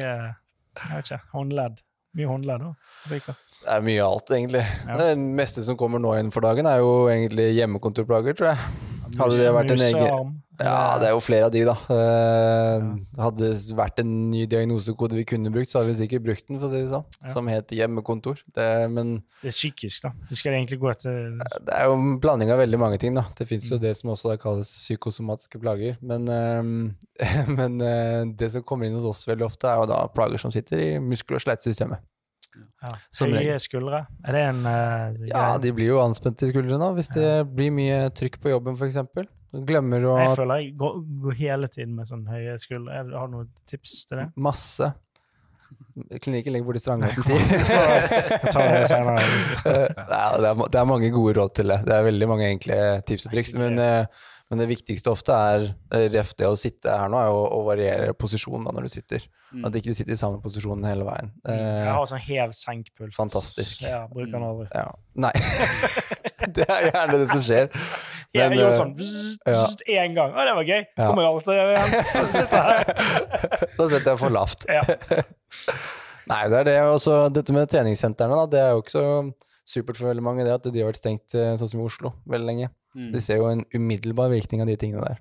[0.78, 1.78] jeg vet ikke, håndledd.
[2.18, 2.74] Mye håndledd òg.
[3.10, 4.62] Det er mye av alt, egentlig.
[4.86, 4.98] Ja.
[5.00, 8.68] Det meste som kommer nå inn for dagen, er jo egentlig hjemmekontorplager, tror jeg.
[9.18, 10.30] Hadde det vært en egen Musearm.
[10.58, 11.74] Ja, det er jo flere av de, da.
[11.94, 12.86] Eh,
[13.22, 16.58] Hadde det vært en ny diagnosekode vi kunne brukt, så hadde vi sikkert brukt den,
[16.58, 17.04] for å si det sånn.
[17.22, 17.30] Ja.
[17.34, 18.40] Som het hjemmekontor.
[18.56, 20.12] Det, men Det er psykisk, da.
[20.30, 23.26] Det skal egentlig gå etter det er jo en blanding av veldig mange ting, da.
[23.38, 23.76] Det fins Mm.
[23.76, 25.96] jo det som også kalles psykosomatiske plager.
[26.02, 26.62] Men, eh,
[27.58, 30.50] men eh, det som kommer inn hos oss veldig ofte, er jo da plager som
[30.54, 32.02] sitter i muskel- og skjelettsystemet.
[32.82, 32.90] ja.
[33.22, 34.06] Høye skuldre.
[34.26, 38.08] Er det en uh, Ja, de blir jo anspent i skuldrene hvis det blir mye
[38.10, 38.98] trykk på jobben, f.eks.
[39.52, 42.98] Glemmer å Jeg føler jeg går, går hele tiden med sånn høye skuldre.
[43.16, 44.26] Har du noen tips til det?
[44.44, 44.90] Masse.
[46.22, 48.44] Klinikken ligger borti Strandgaten Jeg 10.
[48.44, 49.72] Det
[50.08, 51.80] det, er, ma- det er mange gode råd til det.
[51.88, 53.54] Det er veldig mange enkle tips og triks.
[53.58, 57.34] Men, eh, men det viktigste ofte er eh, ref det å sitte her nå, er
[57.34, 59.26] å, å variere posisjonen da når du sitter.
[59.48, 59.62] Mm.
[59.64, 61.30] At ikke du sitter i samme posisjon hele veien.
[61.48, 63.14] Jeg Eh, har sånn hev-senk-puls.
[63.16, 63.80] Fantastisk.
[63.86, 64.66] Ja, bruker den aldri.
[64.74, 64.90] ja.
[65.18, 65.32] Nei.
[66.58, 67.70] det er gjerne det som skjer.
[68.36, 70.04] Men, jeg gjorde eh, sånn én ja.
[70.18, 70.34] gang.
[70.36, 70.82] Å, det var gøy.
[70.84, 71.06] Ja.
[71.08, 72.32] Kommer jeg alltid til å gjøre igjen.
[72.38, 72.82] Sitter her.
[73.78, 74.66] Da setter jeg for lavt.
[74.68, 74.82] Ja.
[76.28, 76.76] Nei, det er det.
[76.92, 78.50] Også dette med treningssentrene, da.
[78.52, 79.06] Det er jo ikke så
[79.68, 82.12] supert for veldig mange, det at de har vært stengt eh, sånn som i Oslo
[82.28, 82.68] veldig lenge.
[82.96, 83.08] Mm.
[83.12, 85.18] De ser jo en umiddelbar virkning av de tingene der.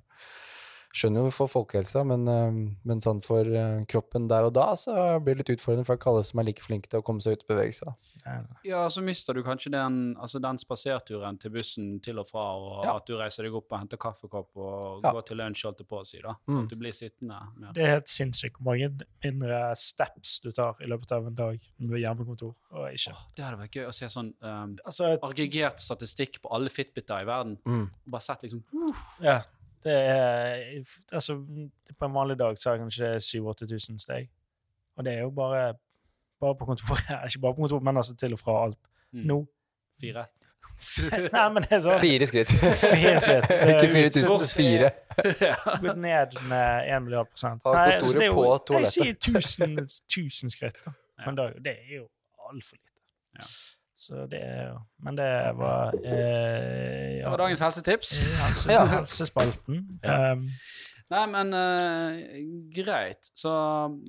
[0.96, 5.20] Skjønner jo for folkehelsa, men, eh, men sånn for eh, kroppen der og da, så
[5.22, 7.34] blir det litt utfordrende for ikke alle som er like flinke til å komme seg
[7.38, 7.92] ut og bevege seg.
[8.66, 12.86] Ja, så mister du kanskje den, altså den spaserturen til bussen til og fra, og
[12.86, 12.96] Ja.
[12.98, 15.12] at du reiser deg opp og henter kaffekopp og Ja.
[15.12, 16.20] går til lunsj, holdt jeg på å si.
[16.24, 16.34] da.
[16.48, 16.64] Mm.
[16.64, 17.74] At du blir sittende mer.
[17.74, 18.90] Det er helt sinnssykt hvor mange
[19.24, 23.12] mindre steps du tar i løpet av en dag er hjemmekontor og ikke.
[23.14, 27.22] Åh, det hadde vært gøy å se sånn um, Altså, aggregert statistikk på alle Fitbiter
[27.22, 27.58] i verden.
[27.66, 27.84] Mm.
[28.06, 28.64] Og bare sett liksom
[29.22, 29.42] ja,
[29.84, 31.36] det er Altså,
[32.00, 34.30] på en vanlig dag så har jeg kanskje 7000-8000 steg.
[34.98, 35.74] Og det er jo bare
[36.42, 37.02] bare på kontoret.
[37.30, 38.80] Ikke bare på kontoret, men altså til og fra alt.
[39.14, 39.46] mm, Nå
[40.02, 40.26] fire.
[41.34, 41.96] Nei, men det er så...
[42.00, 42.52] Fire skritt.
[42.52, 43.46] Fire skritt.
[43.70, 44.90] ikke Det er 4000, fire.
[45.82, 47.66] gått ned med 1 milliard prosent.
[47.66, 48.74] Nei, så det er jo- på.
[48.84, 50.92] Jeg sier 1000, 1000 skritt da,
[51.26, 52.04] men en Det er jo
[52.50, 52.94] altfor lite.
[53.40, 53.46] Ja.
[53.98, 54.76] Så det er jo
[55.08, 58.12] Men det var eh, Det var dagens helsetips.
[58.22, 58.84] helse, Ja.
[58.92, 59.80] helsespalten.
[60.04, 60.18] Ja.
[60.36, 60.44] Um,
[61.08, 62.18] Nei, men uh,
[62.76, 63.30] greit.
[63.40, 63.50] Så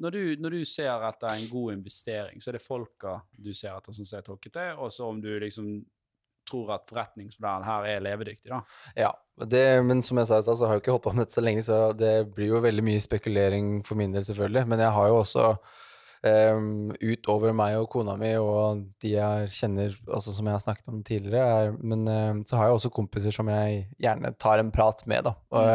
[0.03, 3.71] når du, når du ser etter en god investering, så er det folka du ser
[3.77, 5.69] etter, som ser tolket det, og så om du liksom
[6.51, 8.59] tror at forretningsmodellen her er levedyktig, da.
[8.99, 9.13] Ja,
[9.47, 11.37] det, men som jeg sa i stad, så har jeg ikke holdt på med dette
[11.39, 14.67] så lenge, så det blir jo veldig mye spekulering for min del, selvfølgelig.
[14.73, 15.47] Men jeg har jo også
[16.23, 20.93] um, utover meg og kona mi og de jeg kjenner, altså som jeg har snakket
[20.93, 24.73] om tidligere, er, men uh, så har jeg også kompiser som jeg gjerne tar en
[24.75, 25.35] prat med, da.
[25.53, 25.69] Og,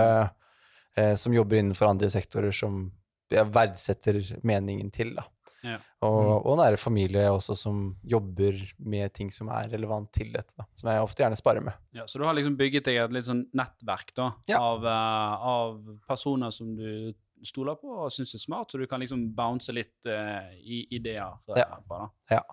[1.00, 2.92] uh, som jobber innenfor andre sektorer som
[3.34, 5.26] jeg verdsetter meningen til, da.
[5.64, 5.78] Ja.
[6.04, 10.66] Og, og nære familie også som jobber med ting som er relevant til dette, da.
[10.76, 11.78] Som jeg ofte gjerne sparer med.
[11.96, 14.60] Ja, så du har liksom bygget deg et litt sånn nettverk da, Ja.
[14.60, 15.78] av, eh, av
[16.08, 17.14] personer som du
[17.48, 21.36] stoler på og syns er smart, så du kan liksom bounce litt uh, i ideer
[21.54, 21.68] Ja.
[21.76, 22.00] herfra.
[22.06, 22.10] da.
[22.38, 22.44] Ja.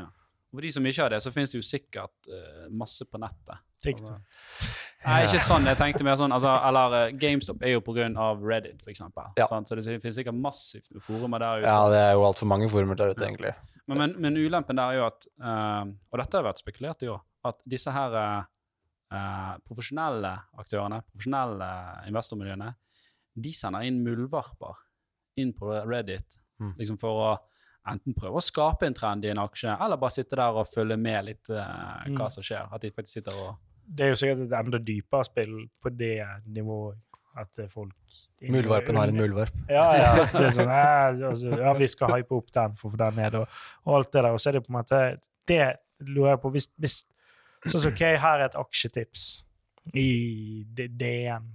[0.00, 0.06] Ja.
[0.50, 3.60] For de som ikke har det, så finnes det jo sikkert uh, masse på nettet.
[3.80, 4.18] TikTok.
[5.06, 5.64] Nei, ikke sånn.
[5.70, 9.30] Jeg tenkte mer sånn altså, Eller uh, GameStop er jo på grunn av Reddit, eksempel.
[9.40, 9.46] Ja.
[9.48, 9.70] Sant?
[9.70, 11.70] Så det finnes sikkert massivt med forumer der ute.
[11.70, 13.54] Ja, det er jo altfor mange former der ute, egentlig.
[13.86, 17.08] Men, men, men ulempen der er jo at eh, Og dette har vært spekulert i
[17.10, 17.22] òg.
[17.48, 18.12] At disse her
[19.66, 21.68] profesjonelle aktørene, profesjonelle
[22.10, 22.68] investormiljøene,
[23.34, 24.76] de sender inn muldvarper
[25.36, 26.74] inn på Reddit Mm.
[26.76, 27.28] liksom for å
[27.88, 30.98] enten prøve å skape en trend i en aksje, eller bare sitte der og følge
[31.00, 32.30] med litt uh, hva Mm.
[32.30, 32.68] som skjer.
[32.74, 33.56] At de faktisk sitter og
[33.88, 36.98] Det er jo sikkert et enda dypere spill på det nivået.
[37.38, 37.94] At folk
[38.42, 39.54] Muldvarpen har en muldvarp.
[39.70, 40.12] Ja, ja.
[40.20, 43.34] Altså, sånn, eh, altså, ja, vi skal hype opp den for å få den ned,
[43.34, 43.48] og,
[43.86, 44.32] og alt det der.
[44.32, 45.00] Og så er det på en måte
[45.46, 47.04] Det lurer jeg på hvis, hvis
[47.66, 49.44] Sånn som OK, her er et aksjetips
[49.94, 51.48] i DN.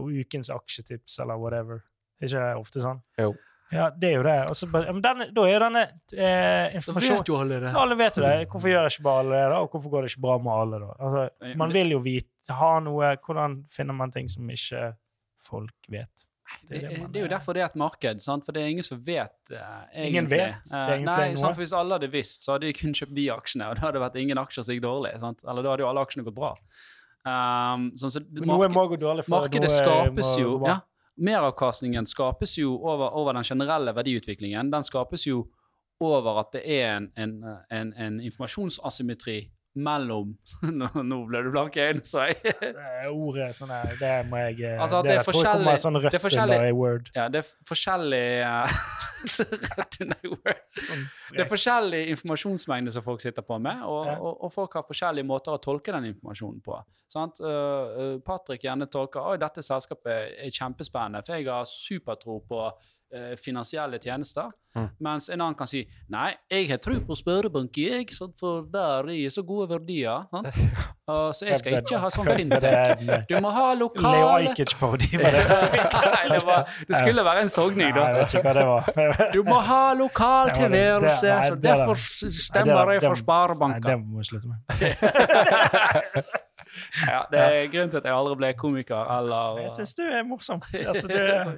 [0.00, 1.82] Ukens aksjetips, eller whatever.
[2.20, 3.02] Er ikke det ofte sånn?
[3.18, 3.34] Jo.
[3.72, 4.48] Ja, det er jo det.
[4.50, 7.70] Og så bare- men denne, da er denne eh, informasjon jo alle det.
[7.72, 8.48] Ja, alle vet jo det.
[8.48, 9.60] Hvorfor gjør ikke bare alle det, da?
[9.62, 10.92] Og hvorfor går det ikke bra med alle, da?
[11.00, 14.94] Altså, man vil jo vite, ha noe Hvordan finner man ting som ikke
[15.40, 16.26] folk vet?
[16.68, 18.44] Det, det man- det er jo derfor det er et marked, sant?
[18.44, 20.06] for det er ingen som vet eh, egentlig.
[20.10, 21.36] Ingen vet, er Eh, nei, noe.
[21.36, 21.54] sant?
[21.56, 23.92] for Hvis alle hadde visst, så hadde de kun kjøpt de aksjene, og da hadde
[23.94, 25.18] det vært ingen aksjer som gikk dårlig.
[25.18, 25.42] Sant?
[25.48, 26.54] Eller da hadde jo alle aksjene gått bra.
[27.22, 30.80] Um, sånn, så Noe må gå dårlig for Markedet noe skapes jo ja,
[31.22, 34.72] Meravkastningen skapes jo over, over den generelle verdiutviklingen.
[34.72, 35.44] Den skapes jo
[36.02, 37.34] over at det er en, en,
[37.70, 39.36] en, en informasjonsasymmetri
[39.74, 40.34] mellom
[40.78, 42.40] Nå, nå ble du blank i øynene, sa jeg.
[42.62, 45.38] Det er Ordet sånn her, det må jeg eh, Altså det, det er jeg tror
[45.38, 47.10] jeg kommer sånn rødt under i Word.
[47.16, 48.76] Ja, det er forskjellig eh,
[49.78, 50.62] Rett under i Word.
[50.76, 54.16] Sånn Det er forskjellig informasjonsmengde som folk sitter på med, og, Ja.
[54.18, 56.80] og, og folk har forskjellige måter å tolke den informasjonen på.
[57.12, 57.40] Sant?
[57.44, 62.64] Uh, Patrick gjerne tolker at dette selskapet er kjempespennende, for jeg har supertro på
[63.14, 64.50] uh, finansielle tjenester.
[64.72, 64.86] Mm.
[65.04, 68.38] Mens en annen kan si nei, jeg har tro på Sparebank, jeg, sant?
[68.40, 70.24] for der er så gode verdier.
[70.32, 70.48] Sant?
[71.12, 73.00] Uh, så jeg skal ikke ha sånn fintech.
[73.28, 75.40] Du må ha Leo lokale Ajkic-parodi, var det?
[75.50, 78.20] Nei, det, var, det skulle være en sogning, Nei, jeg da.
[78.20, 79.32] vet ikke hva det var.
[79.34, 83.82] Du må ha lokal tilværelse, så er derfor stemmer er- jeg for sparebanker.
[83.82, 84.62] Nei, det må jeg slutte med.
[87.10, 90.22] Ja, det er grunnen til at jeg aldri ble komiker eller Jeg syns du er
[90.24, 90.62] morsom.
[90.86, 91.56] Altså, du, er-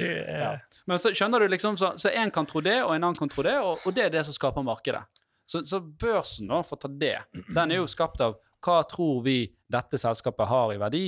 [0.00, 0.50] er Ja.
[0.86, 3.30] Men så skjønner du liksom, så, så en kan tro det, og en annen kan
[3.32, 5.02] tro det, og, og det er det som skaper markedet.
[5.48, 7.16] Så, så børsen, da, for å ta det,
[7.54, 9.40] den er jo skapt av hva tror vi
[9.70, 11.04] dette selskapet har i verdi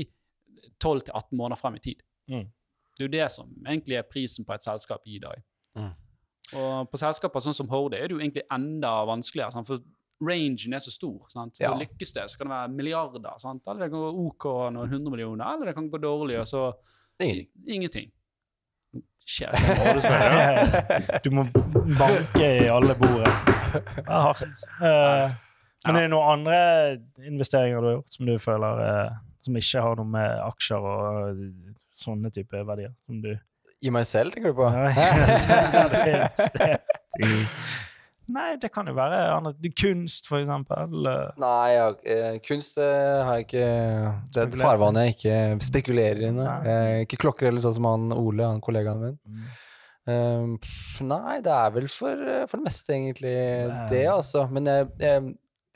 [0.80, 2.02] 12-18 måneder frem i tid.
[2.30, 2.46] Mm.
[2.96, 5.42] Det er jo det som egentlig er prisen på et selskap i dag.
[5.76, 5.90] Mm.
[6.60, 9.68] Og på selskaper sånn som Horde er det jo egentlig enda vanskeligere, sant?
[9.68, 9.82] for
[10.20, 11.28] rangen er så stor.
[11.32, 11.60] Sant?
[11.60, 11.72] Ja.
[11.72, 13.36] Så lykkes det, så kan det være milliarder.
[13.42, 13.66] Sant?
[13.66, 16.64] Eller det kan gå OK noen hundre millioner, eller det kan gå dårlig, og så
[17.20, 17.48] Ingenting.
[17.66, 18.12] ingenting.
[19.80, 21.20] Horde.
[21.24, 21.44] Du må
[21.98, 23.30] banke i alle bordet.
[23.72, 24.64] Det er hardt.
[24.82, 25.36] Eh,
[25.86, 26.56] men er det noen andre
[27.24, 29.12] investeringer du har gjort som du føler eh,
[29.46, 31.44] som ikke har noe med aksjer og eh,
[32.02, 32.92] sånne type verdier?
[33.06, 33.30] Som du
[33.80, 34.68] I meg selv, tenker du på?
[34.68, 34.90] Ja,
[35.94, 37.30] det er steft i
[38.30, 39.58] Nei, det kan jo være annet.
[39.78, 41.06] Kunst, for eksempel.
[41.10, 43.66] eh, Nei, ja, eh, kunst eh, har jeg ikke
[44.34, 46.30] Det er et farvann jeg ikke spekulerer i.
[47.06, 49.18] ikke klokker eller sånn som han Ole, han kollegaen min.
[50.10, 50.56] Um,
[51.06, 53.34] nei, det er vel for, for det meste egentlig
[53.70, 53.86] Nei.
[53.92, 54.46] det, altså.
[54.50, 55.32] Men jeg, jeg,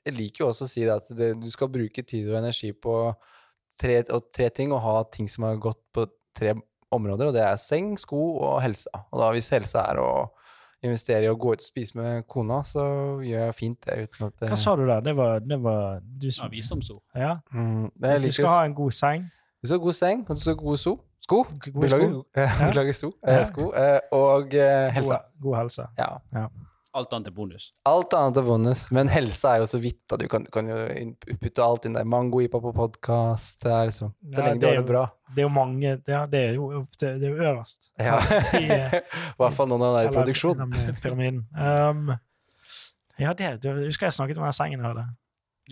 [0.08, 2.72] jeg liker jo også å si det at det, du skal bruke tid og energi
[2.72, 2.96] på
[3.80, 6.54] tre, og tre ting, og ha ting som har gått på tre
[6.94, 9.04] områder, og det er seng, sko og helsa.
[9.10, 10.10] Og da hvis helsa er å
[10.84, 12.84] investere i å gå ut og spise med kona, så
[13.24, 15.00] gjør jeg fint det uten at det Hva sa du der?
[15.06, 17.02] Det var, det var du Ja, visdomsord.
[17.14, 17.32] Ja.
[17.52, 17.90] Mm,
[18.22, 19.26] Du skal ha en god seng.
[19.62, 20.98] Du skal ha god seng, og du skal ha gode so.
[21.24, 21.44] Sko.
[21.80, 22.22] Beklager, sko.
[22.36, 22.48] Ja.
[22.66, 23.12] beklager so.
[23.24, 23.40] Ja.
[23.40, 23.70] Eh, sko.
[23.72, 25.16] Eh, og eh, helse.
[25.40, 25.86] God, god helse.
[25.98, 26.46] Ja.
[26.94, 27.72] Alt annet er bonus.
[27.90, 29.98] Alt annet er bonus, men helse er jo så vidt.
[30.06, 30.14] Da.
[30.20, 30.76] Du kan, kan jo
[31.42, 32.06] putte alt inn der.
[32.06, 33.66] Mango-ipa på podkast.
[33.66, 35.00] Så Ja, lenge det du har det bra.
[35.34, 36.68] Det er jo mange Ja, det er jo
[37.00, 37.90] det er jo øverst.
[37.98, 38.20] Ja.
[38.60, 40.62] I, eh, I hvert fall når man er i produksjon.
[41.02, 41.42] pyramiden.
[41.58, 42.14] Um,
[43.18, 45.06] ja, det du husker jeg snakket om den sengen jeg hadde.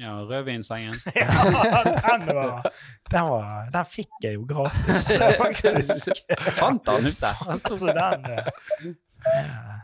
[0.02, 0.96] Ja, rødvinsengen.
[1.14, 1.28] Ja,
[1.85, 2.66] den var,
[3.12, 6.24] den var Den fikk jeg jo gratis, faktisk.
[6.58, 7.32] Fant han ute?
[7.46, 8.96] Altså, den eh,
[9.37, 9.78] ja.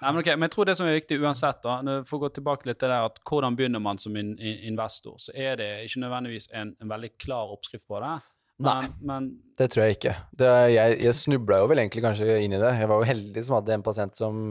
[0.00, 2.30] Nei, men, ok, men jeg tror det som er viktig uansett, da, for å gå
[2.38, 5.70] tilbake litt til det at hvordan begynner man som in in investor, så er det
[5.84, 8.14] ikke nødvendigvis en, en veldig klar oppskrift på det.
[8.60, 8.78] Nei.
[8.80, 10.14] Men, men Det tror jeg ikke.
[10.36, 12.74] Det, jeg jeg snubla jo vel egentlig kanskje inn i det.
[12.80, 14.42] Jeg var jo heldig som hadde en pasient som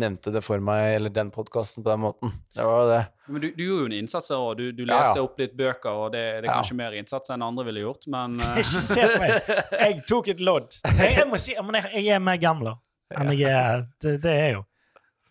[0.00, 2.32] nevnte det for meg, eller den podkasten, på den måten.
[2.56, 3.00] Det var jo det.
[3.28, 4.54] Men du, du gjorde jo en innsats her òg.
[4.56, 5.24] Du, du leste ja.
[5.26, 6.54] opp litt bøker, og det, det er Ja.
[6.62, 9.52] kanskje mer innsats enn andre ville gjort, men Ikke se på meg!
[9.84, 10.78] Jeg tok et lodd.
[10.96, 12.80] Jeg, jeg må si jeg, jeg er mer gamler
[13.12, 13.84] enn jeg er.
[14.00, 14.62] Det, det er jo.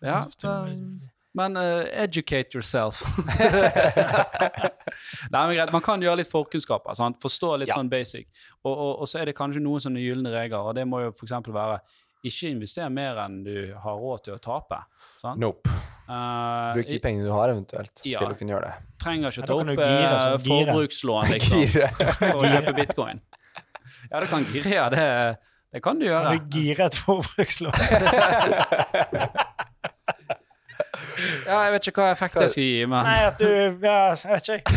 [0.02, 0.66] Ja, så,
[1.34, 3.00] Men uh, educate yourself.
[5.32, 6.94] Nei, men greit, Man kan gjøre litt forkunnskaper.
[6.98, 7.16] Sant?
[7.22, 7.76] Forstå litt Ja.
[7.80, 8.26] sånn basic.
[8.64, 11.10] Og, og, og så er det kanskje noen sånne gylne regler, og det må jo
[11.14, 11.32] f.eks.
[11.48, 11.78] være
[12.22, 14.78] ikke investere mer enn du har råd til å tape.
[15.18, 15.38] Sant?
[15.42, 15.68] Nope.
[16.06, 18.18] Uh, Bruk de pengene du har, eventuelt, Ja.
[18.20, 18.74] til å kunne gjøre det.
[19.02, 21.88] trenger ikke å ta opp gire, eh, sånn forbrukslån liksom, Gire.
[22.18, 23.18] for å kjøpe bitcoin.
[24.10, 24.86] Ja, det kan gire, ja.
[24.92, 25.06] Det,
[25.72, 26.28] det kan du gjøre.
[26.36, 27.72] Kan du gire et forbrukslån?
[31.46, 33.48] Ja, jeg vet ikke hva effekt jeg skal gi, men Nei, at du
[33.84, 34.76] Ja, jeg vet ikke.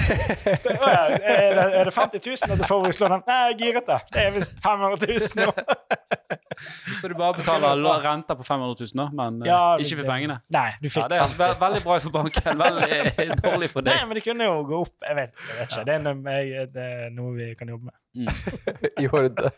[0.76, 3.24] Å ja, Er det, er det 50 000 etter den?
[3.28, 4.00] Nei, jeg giret da.
[4.12, 5.54] Det er visst 500 000 nå.
[7.02, 10.10] Så du bare betaler renta renter på 500 000, da, men eh, Ja, ikke for
[10.10, 10.38] pengene?
[10.56, 13.92] Nei, du Ja, fikk det er ve veldig bra for banken, veldig dårlig for deg.
[13.96, 14.96] Nei, men det kunne jo gå opp.
[15.04, 15.86] Jeg vet, jeg vet ikke.
[15.90, 17.98] Det er, noe, jeg, det er noe vi kan jobbe med.
[19.04, 19.52] I Horde.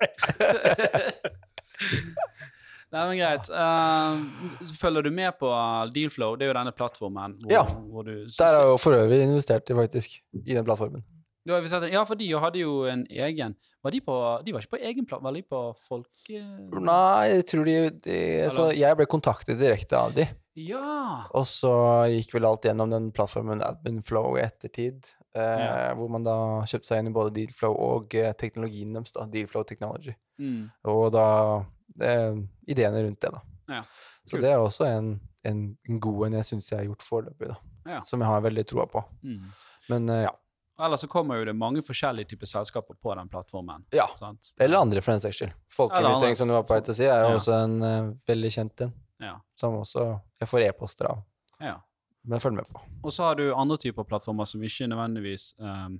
[2.94, 3.50] Nei, men greit.
[3.52, 5.50] Uh, følger du med på
[5.94, 6.38] Dealflow?
[6.40, 7.34] Det er jo denne plattformen.
[7.44, 7.64] Hvor, Ja.
[7.66, 10.20] Hvor du, Der har jeg jo for øvrig investert i, faktisk.
[10.46, 11.04] I den plattformen.
[11.48, 14.60] Du har visst- ja, for de hadde jo en egen Var de på De var
[14.60, 16.42] ikke på egen platt, var de på folke...
[16.84, 18.18] Nei, jeg tror de, de
[18.52, 20.26] Så jeg ble kontaktet direkte av de.
[20.60, 21.24] Ja!
[21.38, 21.72] Og så
[22.12, 25.08] gikk vel alt gjennom den plattformen Adminflow i ettertid.
[25.36, 25.94] Eh, Ja.
[25.96, 26.36] Hvor man da
[26.68, 29.12] kjøpte seg inn i både Dealflow og eh, teknologien deres.
[29.16, 30.16] da, Dealflow Technology.
[30.42, 30.70] Mm.
[30.84, 31.64] Og da
[32.02, 32.36] eh,
[32.68, 33.42] ideene rundt det, da.
[33.68, 33.84] Ja,
[34.30, 37.56] Så det er også en, en god en jeg syns jeg har gjort foreløpig.
[37.88, 38.02] Ja.
[38.02, 39.04] Som jeg har veldig troa på.
[39.24, 39.48] Mm.
[39.90, 40.34] Men eh, ja.
[40.80, 43.86] Ellers så kommer jo det mange forskjellige typer selskaper på den plattformen.
[43.96, 44.06] ja.
[44.16, 44.52] Sant?
[44.60, 45.54] Eller andre, for den saks skyld.
[45.74, 47.36] Folkeinvestering, som du var på vei til å si, er jo Ja.
[47.40, 48.94] også en uh, veldig kjent en.
[49.20, 49.40] Ja.
[49.58, 50.04] Som også
[50.40, 51.24] jeg får e-poster av.
[51.60, 51.80] ja.
[52.28, 52.82] Men følg med på.
[53.08, 55.94] Og så har du andre typer plattformer som ikke nødvendigvis um,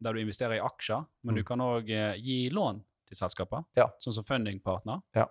[0.00, 1.36] der du investerer i aksjer, men Mm.
[1.36, 1.88] du kan òg
[2.22, 2.78] gi lån
[3.14, 3.88] til selskaper, Ja.
[4.02, 5.02] sånn som fundingpartner.
[5.14, 5.26] Ja.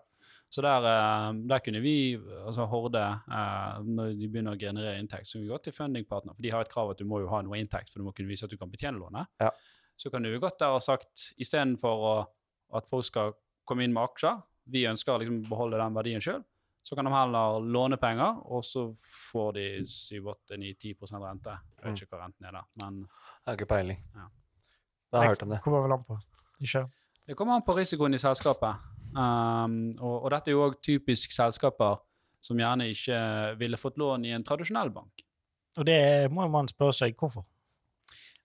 [0.50, 5.26] Så der, eh, der kunne vi, altså Horde, eh, når de begynner å generere inntekt,
[5.28, 7.28] så kan vi gå til fundingpartner, for de har et krav at du må jo
[7.30, 9.28] ha noe inntekt, for du må kunne vise at du kan betjene lånet.
[9.42, 9.50] Ja.
[9.98, 12.28] Så kan du gått der og sagt, istedenfor
[12.74, 13.34] at folk skal
[13.68, 16.44] komme inn med aksjer, vi ønsker å liksom beholde den verdien sjøl,
[16.84, 21.54] så kan de heller låne penger, og så får de 7-8-9-10 rente.
[21.80, 24.04] Jeg vet ikke hva renten er der, men Jeg har ikke peiling.
[24.16, 24.28] Ja.
[25.14, 25.62] Jeg har hørt om det.
[25.64, 26.18] Kommer vel an på.
[26.62, 26.90] Ikke?
[27.28, 28.90] Det kommer an på risikoen i selskapet.
[29.14, 32.02] Um, og, og dette er jo òg typisk selskaper
[32.44, 33.18] som gjerne ikke
[33.60, 35.24] ville fått lån i en tradisjonell bank.
[35.80, 37.46] Og det må man spørre seg hvorfor.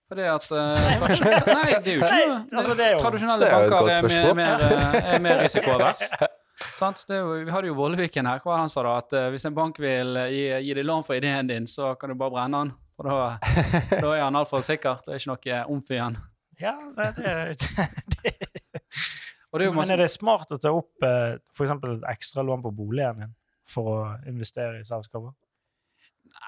[0.09, 0.57] For det at uh,
[1.59, 5.21] Nei, det er jo ikke noe altså, Tradisjonelle er banker er mer, mer, eh, er
[5.21, 6.07] mer risikoavers.
[6.79, 7.03] Sant?
[7.07, 8.41] Det er vi hadde jo Volleviken her.
[8.41, 8.95] Det han sa da?
[9.03, 12.09] At uh, hvis en bank vil gi, gi deg lån for ideen din, så kan
[12.09, 12.73] du bare brenne den.
[12.97, 13.19] For da,
[14.03, 15.03] da er han altfor sikker.
[15.05, 16.17] Det er ikke noe omfy han.
[16.59, 17.35] Ja, det, det,
[18.15, 18.48] det
[19.53, 23.23] er Men er det smart å ta opp eh, for et ekstra lån på boligen
[23.23, 23.35] din
[23.69, 23.99] for å
[24.29, 25.33] investere i selskaper?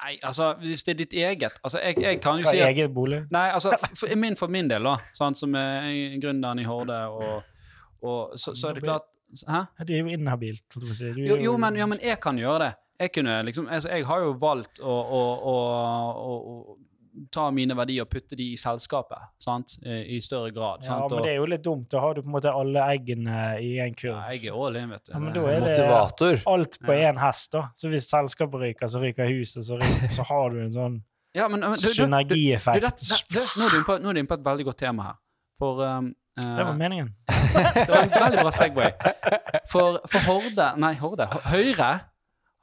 [0.02, 2.72] Nei, altså, hvis det er ditt eget Altså, jeg, jeg kan jo Hva si at
[2.72, 3.24] eget bolig?
[3.34, 7.42] Nei, altså, for, min, for min del, da, sant, som er gründeren i Horde, og,
[8.02, 9.10] og så, så er det klart
[9.48, 9.62] Hæ?
[9.88, 10.66] Det er jo inhabilt.
[10.92, 11.12] si.
[11.16, 12.72] Du Jo, jo, men, jo, men jeg kan gjøre det.
[13.00, 16.76] Jeg kunne liksom altså, Jeg har jo valgt å, å, å, å
[17.32, 20.84] ta mine verdier og putte de i selskapet, sant, i i større grad.
[20.86, 21.12] Ja, Sant?
[21.12, 21.90] men det er jo litt dumt.
[21.92, 24.16] Da har du på en måte alle eggene i en kurv.
[24.16, 25.12] ja, jeg er all in, vet du.
[25.14, 27.14] Ja, men da er det alt på Ja.
[27.26, 27.64] hest, da.
[27.76, 31.02] Så hvis selskapet ryker, så ryker huset, så, ryker, så har du en sånn
[31.34, 32.82] ja, men, men, du, du, du, du, synergieffekt.
[32.82, 35.16] det- det- nå er du inne på- et veldig godt tema her.
[35.60, 37.14] For um, eh, Det var meningen.
[37.74, 38.92] Det var en veldig bra Segway.
[39.72, 41.28] For, for Horde Nei, Horde.
[41.52, 42.00] Høyre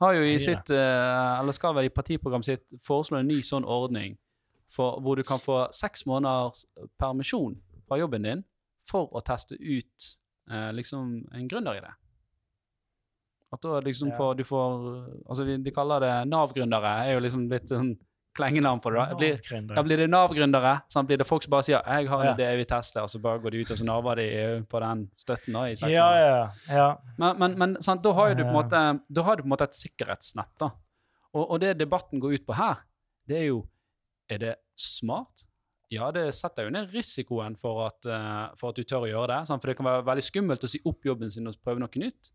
[0.00, 0.40] har jo i Høyre.
[0.40, 4.16] sitt eh, Eller skal vel i partiprogrammet sitt foreslå en ny sånn ordning
[4.68, 6.64] for, hvor du kan få seks måneders
[7.00, 7.57] permisjon
[7.88, 8.44] fra jobben din
[8.85, 10.18] for å teste ut
[10.50, 11.90] eh, liksom en gründeridé.
[13.52, 14.74] At da liksom får du får
[15.28, 17.07] Altså, vi- de kaller det Nav-gründere.
[17.07, 17.96] er jo liksom litt sånn
[18.37, 19.09] klengenavn for det.
[19.09, 19.14] da.
[19.16, 20.83] Blir, da blir det Nav-gründere.
[20.88, 22.35] Sånn blir det folk som bare sier 'jeg har en Ja.
[22.35, 24.81] idé, jeg vil teste', og så bare går de ut og så naver de på
[24.81, 26.52] den støtten da, i seks Ja, måneder.
[26.68, 26.96] ja, ja.
[27.18, 29.46] Men, men, men sånn, da har jo du på en måte, da har du på
[29.46, 30.59] en måte et sikkerhetsnett.
[30.59, 30.70] da.
[31.35, 32.76] Og, og det debatten går ut på her,
[33.26, 33.66] det er jo
[34.28, 35.46] Er det smart?
[35.92, 39.30] Ja, det setter jo ned risikoen for at, eh, for at du tør å gjøre
[39.32, 39.38] det.
[39.48, 39.62] Sant?
[39.62, 42.32] For det kan være veldig skummelt å si opp jobben sin og prøve noe nytt.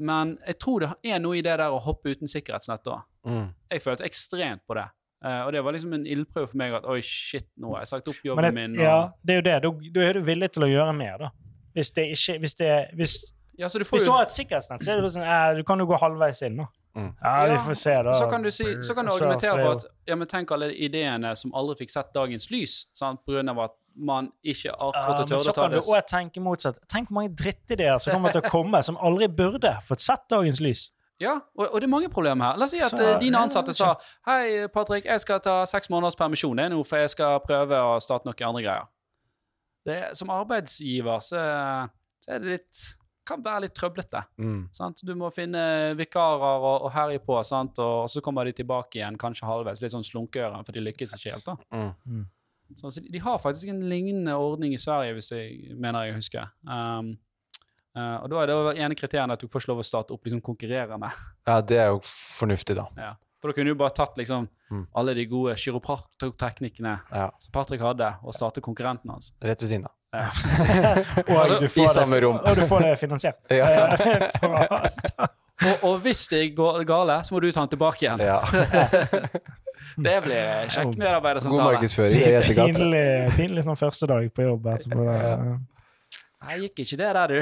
[0.00, 3.02] Men jeg tror det er noe i det der å hoppe uten sikkerhetsnett da.
[3.28, 3.50] Mm.
[3.72, 4.86] Jeg følte ekstremt på det.
[5.20, 7.90] Uh, og det var liksom en ildprøve for meg at oi, shit, nå har jeg
[7.90, 8.78] sagt opp jobben det, min.
[8.78, 9.56] Og, ja, det er jo det.
[9.64, 11.28] Da, da er du villig til å gjøre mer, da.
[11.76, 13.16] Hvis det ikke Hvis, det, hvis,
[13.60, 15.62] Ja, så du får hvis du har et sikkerhetsnett, så er det sånn eh, Du
[15.68, 16.66] kan jo gå halvveis inn, da.
[16.96, 17.10] Mm.
[17.22, 18.14] Ja, vi får se, da.
[18.18, 20.72] Så kan du, si, så kan du argumentere er for at ja, men tenk alle
[20.74, 23.20] ideene som aldri fikk sett dagens lys, sant?
[23.24, 25.84] på grunn av at man ikke akkurat Ja, tør å ta kan du det.
[25.86, 26.80] òg tenke motsatt.
[26.90, 30.60] Tenk hvor mange drittideer som kommer til å komme, som aldri burde fått sett dagens
[30.64, 30.88] lys.
[31.20, 32.56] Ja, og, og det er mange problemer her.
[32.58, 33.90] La oss si at Så, eh, dine ja, ansatte sa
[34.26, 37.98] Hei, Patrick, jeg skal ta seks måneders permisjon er nå, for jeg skal prøve å
[38.00, 38.88] starte noen andre greier.
[39.84, 41.42] Det, som arbeidsgiver så,
[42.24, 42.80] så er det litt
[43.26, 44.22] kan være litt trøblete.
[44.42, 44.68] Mm.
[44.74, 45.02] Sant?
[45.06, 45.60] Du må finne
[45.98, 47.78] vikarer og, og herje på, sant?
[47.78, 51.14] Og, og så kommer de tilbake igjen kanskje halvveis, litt sånn slunkøren, for de lykkes
[51.18, 51.46] ikke helt.
[51.46, 51.56] da.
[52.06, 52.26] Mm.
[52.76, 56.18] Så, så de, de har faktisk en lignende ordning i Sverige, hvis jeg mener jeg
[56.20, 56.50] husker.
[56.66, 57.16] Um,
[57.98, 60.24] uh, og da er det ene kriteriet at du får ikke lov å starte opp
[60.28, 61.10] liksom konkurrerende.
[61.48, 62.86] Ja, det er jo fornuftig, da.
[62.98, 63.12] Ja.
[63.40, 64.84] For da kunne du bare tatt liksom Mm.
[64.94, 69.32] alle de gode kiropraktorteknikkene Ja, som Patrick hadde, og starte konkurrenten hans.
[69.42, 69.94] Rett ved siden av.
[70.10, 70.26] Ja.
[71.36, 72.38] og, du får I samme det, rom.
[72.42, 73.52] og du får det finansiert.
[73.54, 73.94] Ja.
[75.60, 78.22] Og, og hvis det går gale, så må du ta den tilbake igjen.
[78.24, 78.40] Ja.
[79.96, 81.72] Det blir kjekk God medarbeidersamtale.
[81.72, 82.14] markedsføring.
[82.14, 82.76] Det er etterkant.
[82.78, 83.04] pinlig,
[83.36, 85.06] pinlig sånn første dag på jobb etterpå.
[85.08, 85.54] Ja.
[86.40, 87.40] Nei, gikk ikke det der, du.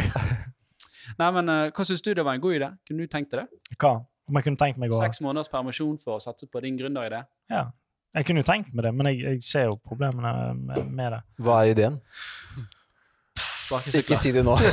[1.20, 2.70] Nei, men eh, hva syns du det var en god idé?
[2.88, 3.76] Kunne du tenkt deg det?
[3.76, 3.92] Hva?
[4.28, 7.22] Om jeg kunne tenkt meg å Seks måneders permisjon for å satse på din gründeridé?
[7.52, 7.68] Ja.
[8.16, 11.20] Jeg kunne jo tenkt meg det, men jeg, jeg ser jo problemene med, med det.
[11.44, 11.98] Hva er ideen?
[13.98, 14.54] Ikke si det nå.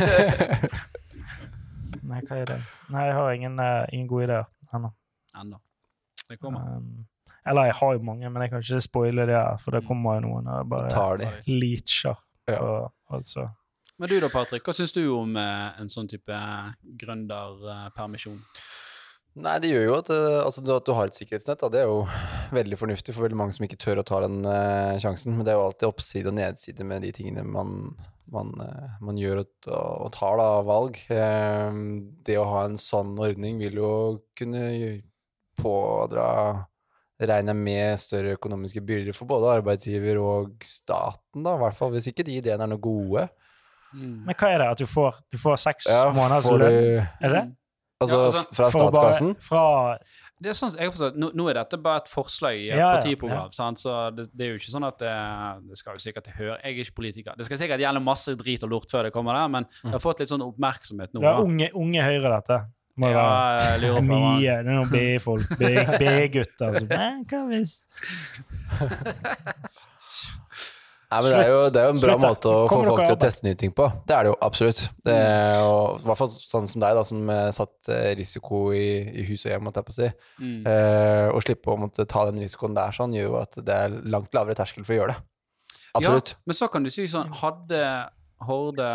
[2.05, 2.59] Nei, hva er det?
[2.93, 4.89] Nei, jeg har ingen, uh, ingen gode ideer ennå.
[5.35, 5.59] Ennå.
[6.29, 6.77] Det kommer.
[6.77, 7.03] Um,
[7.45, 10.15] eller jeg har jo mange, men jeg kan ikke spoile det her, for det kommer
[10.17, 11.27] jo noen og bare Tar de.
[11.49, 12.15] leacher.
[12.49, 12.59] Ja.
[12.61, 13.49] Og, altså.
[13.99, 16.39] Men du da, Patrick, hva syns du om uh, en sånn type
[17.03, 18.39] gründerpermisjon?
[19.35, 21.59] Nei, det gjør jo at, eh, altså, at du har et sikkerhetsnett.
[21.59, 22.05] Da, det er jo
[22.55, 25.35] veldig fornuftig for veldig mange som ikke tør å ta den uh, sjansen.
[25.35, 27.73] Men det er jo alltid oppside og nedside med de tingene man,
[28.31, 31.01] man, uh, man gjør og, og tar da, valg.
[31.09, 31.81] Uh,
[32.27, 33.91] det å ha en sånn ordning vil jo
[34.39, 34.69] kunne
[35.59, 36.29] pådra
[37.15, 41.93] Regner jeg med større økonomiske byrder for både arbeidsgiver og staten, da, i hvert fall.
[41.93, 43.23] Hvis ikke de ideene er noe gode.
[43.95, 44.25] Mm.
[44.25, 44.67] Men hva er det?
[44.75, 47.07] At du får, du får seks Ja, måneders lønn?
[47.23, 47.45] Er det?
[48.03, 49.29] Altså, Ja, altså, fra statskassen?
[49.39, 49.61] Fra
[50.43, 52.79] Det er sånn, jeg forstår, nå, nå er dette bare et forslag i et Ja,
[52.81, 53.79] ja, partiprogram, sant?
[53.79, 55.13] så det, det er jo ikke sånn at det,
[55.69, 57.31] det skal jo sikkert høre Jeg er ikke politiker.
[57.39, 60.03] Det skal sikkert gjelde masse drit og lort før det kommer der, men jeg har
[60.03, 61.19] fått litt sånn oppmerksomhet nå.
[61.23, 62.57] det er unge, unge Høyre, dette.
[62.99, 63.23] Må Ja,
[63.59, 64.39] jeg lurer på Mye.
[64.43, 65.47] Det er noen B-folk.
[65.59, 66.69] B-gutter.
[66.79, 67.71] som, «Nei, Hva hvis
[71.11, 73.01] Nei, men det er jo, det er jo en bra Slutt, måte å få folk
[73.05, 73.85] til å teste nye ting på.
[74.09, 74.81] Det er det jo absolutt.
[75.05, 78.61] Det er, og, I hvert fall sånn som deg, da, som eh, satt eh, risiko
[78.75, 78.85] i,
[79.21, 80.09] i hus og hjem, måtte jeg på å si.
[80.41, 80.57] Mm.
[80.73, 83.97] Eh, å slippe å måtte ta den risikoen der sånn, gjør jo at det er
[84.15, 85.21] langt lavere terskel for å gjøre det.
[85.95, 86.33] Absolutt.
[86.35, 87.81] Ja, men så kan du si sånn Hadde
[88.43, 88.87] Horde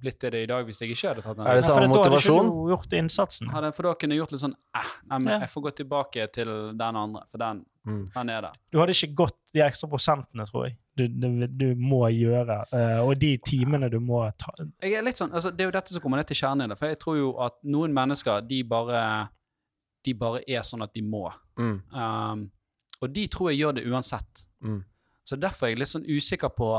[0.00, 1.46] blitt det det i dag hvis jeg ikke hadde tatt den?
[1.48, 2.50] Er det Nei, for samme da hadde motivasjon?
[2.52, 3.48] du gjort innsatsen.
[3.50, 5.38] Hadde, for da kunne jeg gjort litt sånn eh, nei, men Ja.
[5.46, 8.10] Jeg får gå tilbake til den andre, for den, Mm.
[8.12, 8.52] den er der.
[8.70, 12.60] Du hadde ikke gått de ekstra prosentene, tror jeg, du, du, du må gjøre.
[12.70, 15.76] Uh, og de timene du må ta Jeg er litt sånn, altså, det er jo
[15.78, 16.78] dette som kommer ned til kjernen i det.
[16.78, 19.02] For jeg tror jo at noen mennesker, de bare,
[20.06, 21.26] de bare er sånn at de må.
[21.58, 21.76] Mm.
[21.90, 22.46] Um,
[23.00, 24.46] og de tror jeg gjør det uansett.
[24.62, 24.80] Mm.
[25.26, 26.72] Så derfor er jeg litt sånn usikker på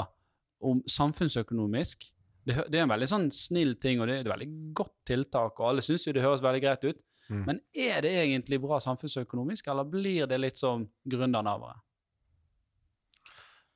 [0.61, 2.05] om samfunnsøkonomisk
[2.43, 5.59] det, det er en veldig sånn snill ting, og det er et veldig godt tiltak,
[5.59, 7.01] og alle syns jo det høres veldig greit ut.
[7.29, 7.43] Mm.
[7.47, 11.77] Men er det egentlig bra samfunnsøkonomisk, eller blir det litt som gründernavere?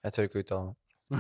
[0.06, 0.76] Jeg tør ikke å uttale meg.
[1.14, 1.20] Nei,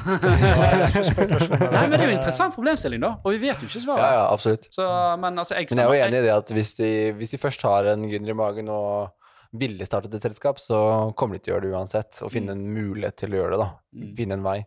[1.85, 4.01] men det er jo en interessant problemstilling, da, og vi vet jo ikke svaret.
[4.01, 4.65] Ja, ja, absolutt.
[4.73, 4.85] Så,
[5.21, 7.41] men altså, jeg Men jeg er jo enig i det at hvis de, hvis de
[7.41, 9.13] først har en gründer i magen og
[9.55, 10.77] ville startet et selskap, så
[11.17, 13.59] kommer de til å gjøre det uansett, og finne en mulighet til å gjøre det,
[13.61, 13.69] da.
[13.95, 14.07] Mm.
[14.17, 14.57] Finne en vei.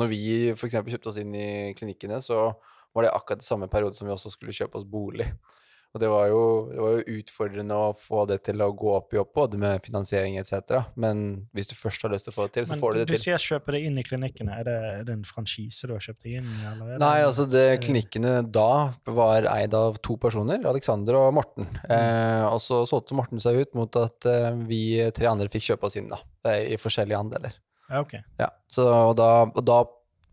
[0.00, 0.20] Når vi
[0.54, 2.46] eksempel kjøpte oss inn i klinikkene, så
[2.94, 5.26] var det akkurat det samme periode som vi også skulle kjøpe oss bolig.
[5.90, 9.14] Og det var, jo, det var jo utfordrende å få det til å gå opp
[9.16, 10.76] i opp, både med finansiering etc.
[10.94, 12.98] Men hvis du først har lyst til å få det til, så Men får du
[12.98, 13.22] du, det du til.
[13.24, 14.58] sier kjøpe det inn i klinikkene.
[14.60, 16.46] Er det, er det en franchise du har kjøpt inn?
[16.70, 18.68] Eller er det Nei, altså det, klinikkene da
[19.10, 21.66] var eid av to personer, Alexander og Morten.
[21.90, 24.82] Eh, og så solgte Morten seg ut mot at eh, vi
[25.16, 27.58] tre andre fikk kjøpe oss inn da, eh, i forskjellige andeler.
[27.90, 28.14] Ja, ok.
[28.38, 29.80] Ja, så, og, da, og da,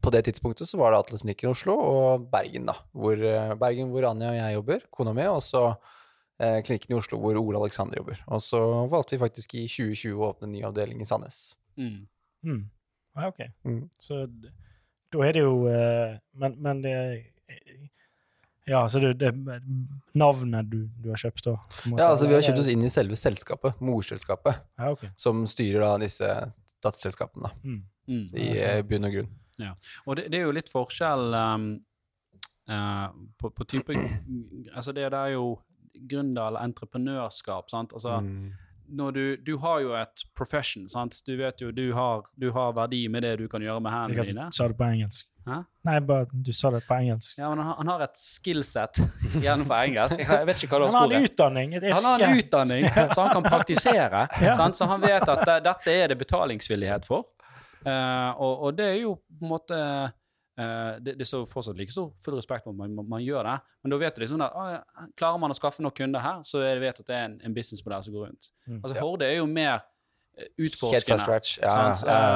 [0.07, 2.77] på det tidspunktet, så var det Atlas i Oslo og Bergen, da.
[2.95, 5.63] Hvor, eh, Bergen, hvor Anja og jeg jobber, kona mi, og så
[6.39, 8.21] eh, klinikken i Oslo, hvor Ole Alexander jobber.
[8.27, 11.55] Og så valgte vi faktisk i 2020 å åpne en ny avdeling i Sandnes.
[11.77, 12.05] Mm.
[12.47, 12.61] Mm.
[13.17, 13.41] Ja, ok.
[13.67, 13.81] Mm.
[13.99, 14.21] Så
[15.11, 16.93] da er det jo eh, Men, men det
[18.67, 19.31] Ja, så det, det
[20.13, 21.53] navnet du, du har kjøpt, da?
[21.95, 25.09] Ja, altså vi har kjøpt oss inn i selve selskapet, morselskapet, Ja, okay.
[25.15, 26.27] som styrer da disse
[26.83, 27.83] datterselskapene, da, Mm.
[28.07, 28.25] Mm.
[28.39, 29.31] i eh, bunn og grunn.
[30.05, 31.67] Og det, det er jo litt forskjell um,
[32.69, 33.07] uh,
[33.41, 33.95] på, på type
[34.75, 35.57] Altså, det, det er jo
[36.07, 37.93] gründer- eller entreprenørskap, sant.
[37.93, 38.51] Altså, Mm.
[38.89, 41.21] når du, du har jo et profession, sant?
[41.27, 44.23] Du vet jo, du har, du har verdi med det du kan gjøre med hendene
[44.25, 44.45] Jeg dine.
[44.51, 45.25] sa det på engelsk.
[45.47, 45.57] Hæ?
[45.87, 47.37] Nei, bare du sa det på engelsk.
[47.39, 48.99] Ja, men han, han har et skillset,
[49.43, 50.19] gjennom engelsk.
[50.19, 53.21] Jeg, jeg vet ikke hva det Han har en utdanning, Han har en utdanning, så
[53.25, 54.27] han kan praktisere.
[54.45, 54.53] Ja.
[54.53, 54.75] sant?
[54.79, 57.25] Så han vet at det, dette er det betalingsvillighet for.
[57.85, 61.93] Eh, og, og det er jo på en måte eh, det, det står fortsatt like
[61.93, 64.45] stor full respekt for at man, man, man gjør det, men da vet du liksom
[64.45, 64.65] at å,
[65.19, 67.37] klarer man å skaffe nok kunder her, så er det vet at det er en,
[67.45, 68.49] en businessmodell som går rundt.
[68.65, 68.81] Mm.
[68.81, 69.85] Altså Horde er jo mer
[70.59, 71.19] utforskende.
[71.23, 71.57] scratch.
[71.61, 71.91] Ja.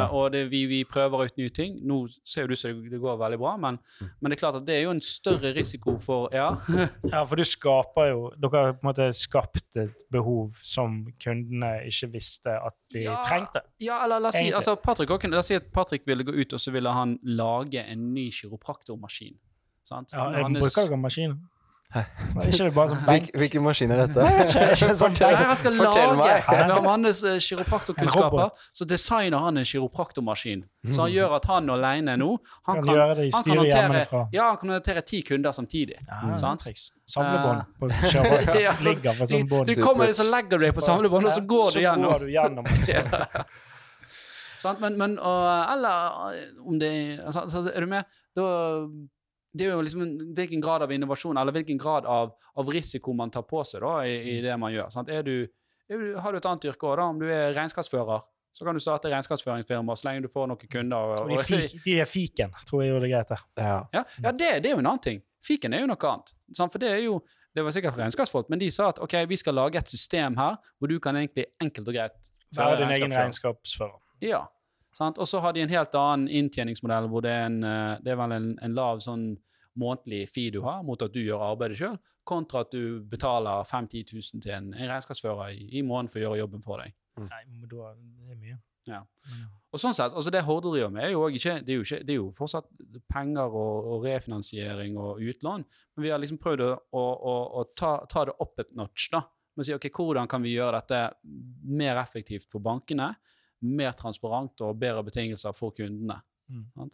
[0.05, 1.79] Eh, og det, vi, vi prøver ut nye ting.
[1.85, 4.09] Nå ser jo du som det, går veldig bra, men, Mm.
[4.21, 6.55] men det er klart at det er jo en større risiko for Ja.
[7.11, 11.85] Ja, for du skaper jo Dere har på en måte skapt et behov som kundene
[11.87, 13.21] ikke visste at de Ja.
[13.25, 13.61] trengte.
[13.79, 16.31] Ja, eller la oss si, altså Patrick, også la oss si at Patrick ville gå
[16.33, 19.37] ut og så ville han lage en ny kiropraktormaskin.
[19.83, 20.11] Sant?
[20.13, 21.39] Ja, jeg hans- bruker dere maskinen?
[21.91, 22.01] Hæ?
[22.35, 22.99] Nei, Ikke det bare som?
[23.03, 24.23] Hvil, hvilken maskin er dette?
[24.43, 26.69] Ikke, ikke sånn Nei, jeg skal Fortell lage meg.
[26.71, 30.61] Med hans eh, En kiropraktorkunnskaper så designer han en kiropraktormaskin.
[30.95, 32.29] Så han gjør at han alene nå
[32.69, 35.99] han Kan kan, det han kan håndtere, ja, han kan håndtere ti kunder samtidig.
[36.07, 36.63] Ja, sant?
[36.63, 36.87] triks.
[37.11, 37.91] Samlebånd på.
[38.61, 39.67] Ja, så- Ligger på sånn bånd.
[39.67, 42.11] Du kommer så legger du deg på samlebånd, og så går du Så gjennom.
[42.13, 42.65] går du gjennom.
[42.87, 43.43] Ja.
[44.61, 44.79] Sant?
[44.79, 46.91] Men, men og, eller eh, om det
[47.25, 48.03] altså, altså, Er du med?
[48.37, 48.43] Da,
[49.53, 50.03] det er jo liksom
[50.35, 53.95] hvilken grad av innovasjon eller hvilken grad av, av risiko man tar på seg da,
[54.07, 54.91] i, i det man gjør.
[54.93, 55.11] Sant?
[55.11, 55.35] Er du,
[55.91, 57.01] er har du et annet yrke òg?
[57.03, 61.11] Om du er regnskapsfører, så kan du starte regnskapsføringsfirma så lenge du får noen kunder.
[61.17, 63.35] Og, De, og, fik, de er fiken, tror jeg jo det greit.
[63.59, 63.77] Ja.
[63.95, 65.21] ja, ja det, det er jo en annen ting.
[65.43, 66.35] Fiken er jo noe annet.
[66.55, 66.73] Sant?
[66.73, 67.19] For det er jo
[67.51, 70.55] det var sikkert regnskapsfolk, men de sa at ok, vi skal lage et system her
[70.79, 73.99] hvor du kan egentlig enkelt og greit Være din egen regnskapsfører.
[74.23, 74.45] Ja.
[74.95, 75.19] Sant?
[75.21, 78.19] Og så har de en helt annen inntjeningsmodell hvor det er, en, eh, det er
[78.19, 79.29] vel en, en lav sånn
[79.79, 81.95] månedlig fee du har mot at du gjør arbeidet sjøl,
[82.27, 86.19] kontra at du betaler 5 10 000 til en, en regnskapsfører i, i måneden for
[86.19, 86.97] å gjøre jobben for deg.
[87.21, 88.59] Nei, da, det er mye.
[88.89, 89.01] Ja.
[89.71, 91.99] Og sånn sett, altså Det Horde driver med, er jo ikke, det er jo, ikke,
[92.07, 92.67] det er jo fortsatt
[93.11, 95.65] penger og, og refinansiering og utlån,
[95.95, 99.11] men vi har liksom prøvd å, å, å, å ta, ta det opp et notch.
[99.13, 99.21] da,
[99.55, 101.03] med å si ok, Hvordan kan vi gjøre dette
[101.71, 103.13] mer effektivt for bankene,
[103.61, 106.19] mer transparent og bedre betingelser for kundene?
[106.49, 106.89] Mm.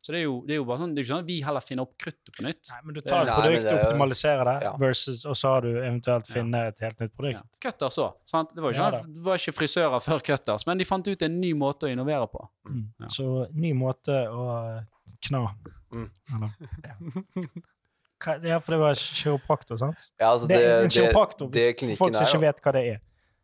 [0.00, 1.36] Så det er, jo, det er jo bare sånn, det er ikke sånn at vi
[1.42, 2.68] heller finner opp kruttet på nytt.
[2.70, 4.70] Nei, men du tar et Nei, produkt, det er optimaliserer det, Ja.
[4.78, 6.34] versus, og så har du eventuelt Ja.
[6.36, 7.34] finne et helt nytt produkt.
[7.34, 7.42] Ja.
[7.70, 8.14] Cutters òg.
[8.24, 8.54] sant?
[8.54, 11.22] Det var Ja, ikke, sånn det var ikke frisører før Cutters, men de fant ut
[11.22, 12.48] en ny måte å innovere på.
[12.70, 12.84] Mm.
[13.00, 13.06] Ja.
[13.06, 14.84] Så ny måte å
[15.20, 15.42] kna.
[15.92, 16.10] Mm.
[18.44, 20.10] Ja, for det var kiropraktor, sant?
[20.18, 22.72] Ja, altså Det, det, en det, kiropraktor, det hvis klinikken folk som ikke vet hva
[22.78, 23.00] det er.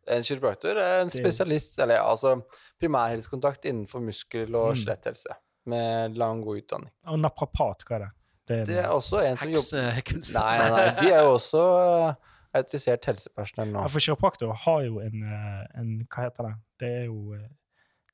[0.07, 2.35] En kiropraktor er en spesialist, eller altså
[2.81, 4.79] primærhelsekontakt innenfor muskel- og Mm.
[4.83, 5.35] skjeletthelse,
[5.65, 6.91] med lang, god utdanning.
[7.07, 8.11] Og naprapat, hva er det?
[8.47, 10.01] Det er, Det er også en som jobber.
[10.37, 11.61] Nei, nei, de er jo også
[12.09, 12.13] uh,
[12.53, 13.81] autorisert helsepersonell nå.
[13.81, 16.53] Ja, for kiropraktor har jo en, eh, en Hva heter det?
[16.79, 17.47] Det er jo eh,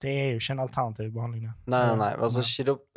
[0.02, 1.52] Det er jo ikke en alternativ behandling, det.
[1.68, 2.14] Nei, nei, nei.
[2.16, 2.42] Altså,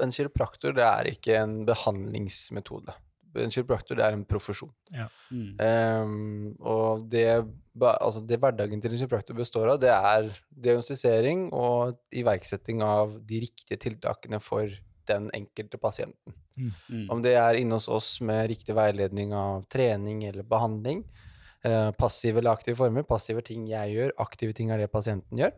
[0.00, 2.94] en kiropraktor det er ikke en behandlingsmetode.
[3.42, 4.70] En kiropraktor det er en profesjon.
[5.30, 5.58] Mm.
[5.58, 7.26] Um, og det,
[7.80, 13.42] altså det hverdagen til en kiropraktor består av, det er diagnostisering og iverksetting av de
[13.46, 14.70] riktige tiltakene for
[15.10, 16.36] den enkelte pasienten.
[16.56, 17.10] Mm.
[17.10, 21.02] Om det er inne hos oss med riktig veiledning av trening eller behandling,
[21.64, 23.02] eh, passive eller aktive former.
[23.02, 25.54] Passive ting jeg gjør, aktive ting er det pasienten gjør.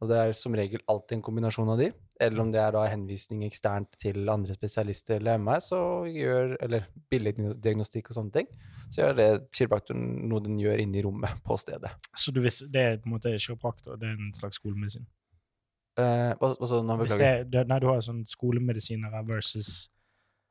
[0.00, 1.90] Og det er som regel alltid en kombinasjon av de.
[2.20, 6.86] Eller om det er da henvisning eksternt til andre spesialister eller MR, så gjør, eller
[7.12, 8.48] billeddiagnostikk og sånne ting,
[8.88, 11.92] så gjør det kiropraktoren noe den gjør inne i rommet på stedet.
[12.16, 15.04] Så du visste, det er på en måte kiropraktor, det er en slags skolemedisin?
[16.00, 17.44] Eh, så, nå beklager.
[17.48, 19.86] det, nei, du har sånn skolemedisinere versus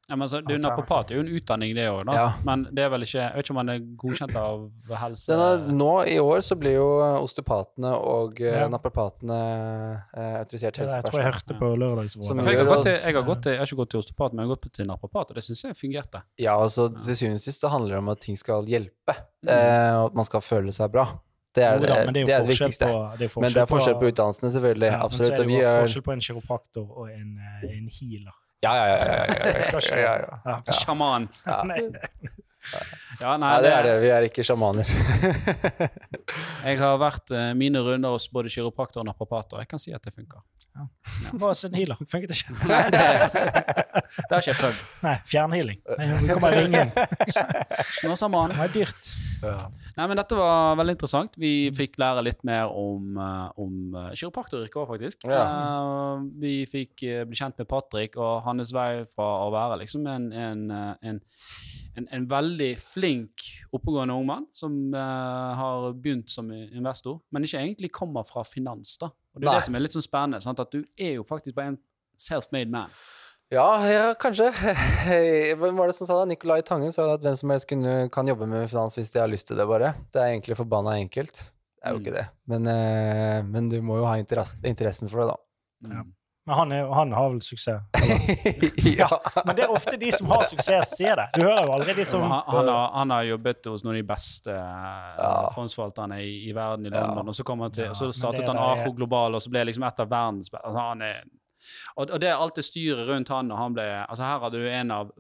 [0.06, 2.10] Ja, men så, du, jo er jo en utdanning, det òg.
[2.14, 2.28] Ja.
[2.46, 5.32] Men det er vel ikke Jeg vet ikke om man er godkjent av helse...
[5.32, 6.86] Den er, nå i år så blir jo
[7.24, 8.68] osteopatene og eh, Ja.
[8.70, 9.40] naprapatene
[10.14, 11.32] eh, autorisert der, Jeg tror jeg helsepersonell.
[11.32, 12.30] hørte på lørdagsrådet.
[12.38, 14.72] Jeg, jeg, har gått til, jeg har ikke gått til osteopat, men jeg har gått
[14.78, 16.22] til naprapat, og det syns jeg fungerte.
[16.38, 19.18] Ja, altså til syvende og sist så handler det om at ting skal hjelpe,
[19.50, 21.10] eh, og at man skal føle seg bra.
[21.56, 21.98] Det er det, det
[22.36, 22.86] er det, viktigste.
[22.92, 24.90] på det er Men det er forskjell på utdannelsene, selvfølgelig.
[24.92, 25.30] Ja, men absolutt.
[25.32, 28.36] Så er det jo forskjell på en kiropraktor og en, eh, en healer.
[28.64, 28.98] Ja, ja, ja.
[28.98, 29.26] ja, ja,
[29.74, 30.14] ja, ja, ja,
[30.46, 30.62] ja.
[30.66, 30.78] Ja.
[30.80, 31.28] Sjaman.
[31.46, 31.64] Ja.
[33.20, 33.94] Nei, nei, det er det.
[34.02, 34.90] Vi er ikke sjamaner.
[36.66, 39.62] Jeg har vært eh, mine runder hos både kiropraktor og naprapater.
[39.62, 40.42] Jeg kan si at det funker.
[40.76, 41.70] Hva ja.
[41.70, 42.02] med healer?
[42.12, 42.56] Funket ikke?
[42.72, 44.82] Nei, det, det har ikke jeg prøvd.
[45.06, 45.84] Nei, fjernhealing.
[46.02, 46.96] Nei, Vi kommer ringe inn.
[48.02, 48.56] Snåsamann.
[48.56, 49.85] Det er dyrt.
[49.96, 51.38] Nei, men Dette var veldig interessant.
[51.40, 55.28] Vi fikk lære litt mer om, uh, om kiropraktoryrket òg, faktisk.
[55.30, 55.46] Ja.
[55.46, 60.28] Uh, vi fikk bli kjent med Patrick og hans vei fra å være liksom en,
[60.36, 61.22] en, en,
[61.96, 67.64] en, en veldig flink, oppegående ung mann som uh, har begynt som investor, men ikke
[67.64, 68.98] egentlig kommer fra finans.
[69.02, 69.14] da.
[69.36, 69.60] Og Det er Nei.
[69.60, 70.44] det som er litt sånn spennende.
[70.44, 70.64] Sant?
[70.64, 71.84] At du er jo faktisk bare en
[72.20, 72.92] self-made man.
[73.54, 74.50] Ja, ja, kanskje.
[75.60, 76.32] Hvem var det som sa det?
[76.34, 79.30] Nicolai Tangen sa at hvem som helst kunne, kan jobbe med finans hvis de har
[79.30, 79.94] lyst til det, bare.
[80.14, 81.44] Det er egentlig forbanna enkelt.
[81.78, 82.06] Det er jo Mm.
[82.06, 82.26] ikke det.
[82.50, 85.38] Men, eh, men du må jo ha interess interessen for det, da.
[85.86, 85.92] Mm.
[86.00, 86.04] Ja.
[86.48, 87.82] Men han, er, han har vel suksess.
[89.00, 89.08] ja.
[89.46, 91.26] Men det er ofte de som har suksess, sier det.
[91.34, 94.02] Du hører jo aldri de som han, han, har, han har jobbet hos noen av
[94.02, 95.32] de beste uh, Ja.
[95.56, 97.02] fondsforvalterne i, i verden i Ja.
[97.08, 97.30] London.
[97.34, 99.88] Og så, han til, Ja, og så startet han Ako Global, og så ble liksom
[99.90, 101.24] et av verdens beste altså han er,
[101.96, 104.62] og, og det er alt det styret rundt han når han ble altså Her hadde
[104.62, 105.12] du en av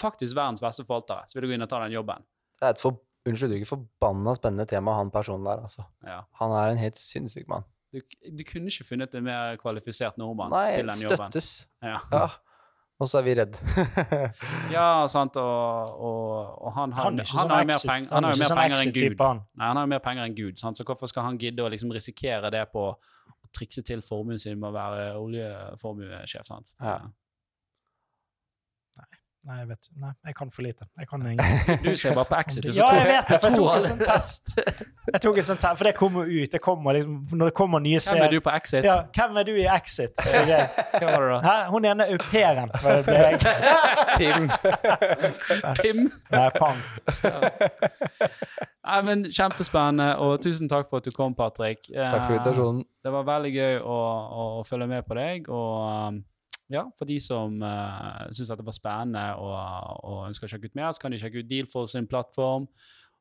[0.00, 1.24] faktisk verdens beste forvaltere.
[1.28, 2.24] Så vil du gå inn og ta den jobben.
[2.60, 5.86] Det er et for, unnskyld uttrykket, forbanna spennende tema, han personen der, altså.
[6.04, 6.22] Ja.
[6.40, 7.64] Han er en helt sinnssyk mann.
[7.94, 11.22] Du, du kunne ikke funnet en mer kvalifisert nordmann Nei, til den jobben.
[11.22, 11.52] Nei, støttes.
[11.84, 12.00] Ja.
[12.12, 12.26] Ja.
[12.96, 13.56] Og så er vi redd.
[14.76, 18.16] ja, sant, og, og, og han har, Han han har jo mer, exit- peng, han
[18.16, 19.24] han er har jo ikke mer penger enn Gud.
[19.60, 20.80] Nei, han har jo mer penger enn Gud, sant?
[20.80, 22.86] så hvorfor skal han gidde å liksom risikere det på
[23.56, 26.44] trikse til formuen sin med å være oljeformuesjef?
[26.48, 26.76] sant?
[26.80, 26.98] Ja.
[29.46, 30.88] Nei, jeg vet Nei, jeg kan for lite.
[30.98, 31.76] Jeg kan ingenting.
[31.84, 32.64] Du ser bare på Exit.
[32.74, 34.54] Ja, jeg vet det, for jeg tok en sånn test.
[35.12, 36.50] Jeg tok en sånn test, For det kommer ut.
[36.50, 38.88] Det kommer liksom, når det kommer nye serier Hvem er du på Exit?
[38.88, 40.18] ja, Hvem er du i Exit?
[40.26, 41.38] Hvem det var det da?
[41.46, 41.54] Hæ?
[41.76, 42.74] Hun ene au pairen.
[44.18, 44.50] Tim.
[45.82, 46.02] Pim?
[46.34, 46.82] Nei, pang.
[48.86, 51.88] Nei, men Kjempespennende, og tusen takk for at du kom, Patrick.
[51.90, 52.84] Takk for invitasjonen.
[53.02, 53.96] Det var veldig gøy å,
[54.30, 55.48] å, følge med på deg.
[55.50, 56.20] Og um,
[56.70, 59.56] ja, for de som uh, syns det var spennende og,
[60.06, 62.68] og ønsker å sjekke ut mer, så kan de sjekke ut Dealfall sin plattform.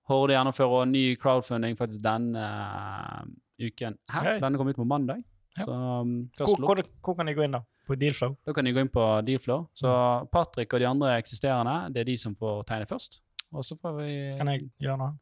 [0.10, 3.26] Horde gjennomfører også ny crowdfunding faktisk denne uh,
[3.62, 3.98] uken.
[4.14, 4.44] Her, hey.
[4.44, 5.26] Denne kom ut på mandag.
[5.58, 5.66] Ja.
[5.66, 7.66] Så um, Hvor, hvor, hvor kan jeg gå inn, da?
[7.86, 8.34] På Dealflow?
[8.46, 9.68] da kan de gå inn på Dealflow.
[9.78, 10.30] Så Mm.
[10.34, 13.22] Patrick og de andre eksisterende, det er de som får tegne først.
[13.54, 15.14] Og så får vi Kan jeg gjøre noe?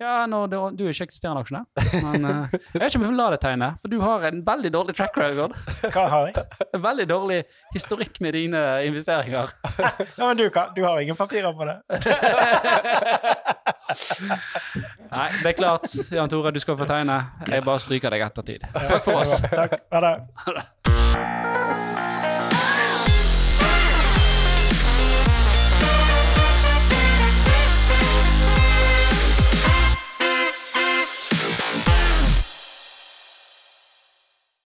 [0.00, 1.66] Ja, nå, du, du er ikke eksisterende aksjonær.
[2.00, 4.38] Men uh, jeg vet ikke om jeg vil la deg tegne, for du har en
[4.46, 5.52] veldig dårlig track record.
[5.92, 6.44] Hva har jeg?
[6.72, 7.40] En veldig dårlig
[7.74, 9.52] historikk med dine investeringer.
[10.20, 11.76] Ja, men du, kan, du har ingen papirer på det?
[15.10, 17.20] Nei, det er klart, Jan Tore, du skal få tegne.
[17.48, 18.66] Jeg bare stryker deg ettertid.
[18.72, 19.40] Takk for oss.
[19.50, 19.80] Takk.
[19.92, 21.69] Ha det.